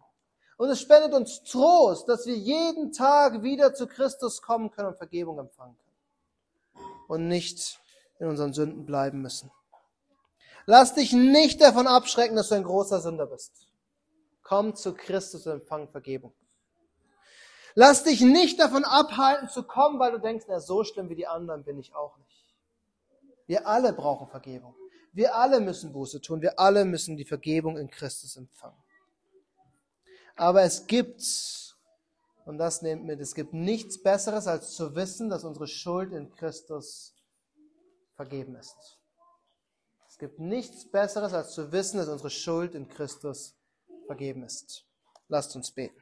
Und 0.57 0.69
es 0.69 0.81
spendet 0.81 1.13
uns 1.13 1.43
Trost, 1.43 2.09
dass 2.09 2.25
wir 2.25 2.35
jeden 2.35 2.91
Tag 2.91 3.43
wieder 3.43 3.75
zu 3.75 3.85
Christus 3.85 4.41
kommen 4.41 4.71
können 4.71 4.87
und 4.87 4.97
Vergebung 4.97 5.37
empfangen 5.37 5.77
können. 5.77 6.89
Und 7.07 7.27
nicht 7.27 7.79
in 8.17 8.27
unseren 8.27 8.51
Sünden 8.51 8.87
bleiben 8.87 9.21
müssen. 9.21 9.51
Lass 10.65 10.95
dich 10.95 11.13
nicht 11.13 11.61
davon 11.61 11.85
abschrecken, 11.85 12.35
dass 12.35 12.49
du 12.49 12.55
ein 12.55 12.63
großer 12.63 12.99
Sünder 12.99 13.27
bist. 13.27 13.67
Komm 14.41 14.75
zu 14.75 14.95
Christus 14.95 15.45
und 15.45 15.53
empfang 15.53 15.87
Vergebung. 15.89 16.33
Lass 17.75 18.03
dich 18.03 18.21
nicht 18.21 18.59
davon 18.59 18.85
abhalten 18.85 19.49
zu 19.49 19.61
kommen, 19.61 19.99
weil 19.99 20.13
du 20.13 20.19
denkst, 20.19 20.45
na, 20.49 20.59
so 20.59 20.83
schlimm 20.83 21.09
wie 21.09 21.15
die 21.15 21.27
anderen 21.27 21.63
bin 21.63 21.77
ich 21.77 21.93
auch 21.93 22.17
nicht. 22.17 22.48
Wir 23.49 23.65
alle 23.67 23.93
brauchen 23.93 24.27
Vergebung. 24.27 24.75
Wir 25.11 25.35
alle 25.35 25.59
müssen 25.59 25.91
Buße 25.91 26.21
tun. 26.21 26.39
Wir 26.39 26.59
alle 26.59 26.85
müssen 26.85 27.17
die 27.17 27.25
Vergebung 27.25 27.79
in 27.79 27.89
Christus 27.89 28.35
empfangen. 28.35 28.77
Aber 30.35 30.61
es 30.61 30.85
gibt, 30.85 31.75
und 32.45 32.59
das 32.59 32.83
nehmt 32.83 33.05
mit, 33.05 33.19
es 33.19 33.33
gibt 33.33 33.51
nichts 33.51 34.03
Besseres, 34.03 34.45
als 34.45 34.75
zu 34.75 34.93
wissen, 34.93 35.31
dass 35.31 35.43
unsere 35.43 35.65
Schuld 35.65 36.13
in 36.13 36.29
Christus 36.29 37.15
vergeben 38.13 38.55
ist. 38.55 38.99
Es 40.07 40.19
gibt 40.19 40.37
nichts 40.37 40.87
Besseres, 40.87 41.33
als 41.33 41.55
zu 41.55 41.71
wissen, 41.71 41.97
dass 41.97 42.07
unsere 42.07 42.29
Schuld 42.29 42.75
in 42.75 42.87
Christus 42.87 43.55
vergeben 44.05 44.43
ist. 44.43 44.85
Lasst 45.27 45.55
uns 45.55 45.71
beten. 45.71 45.97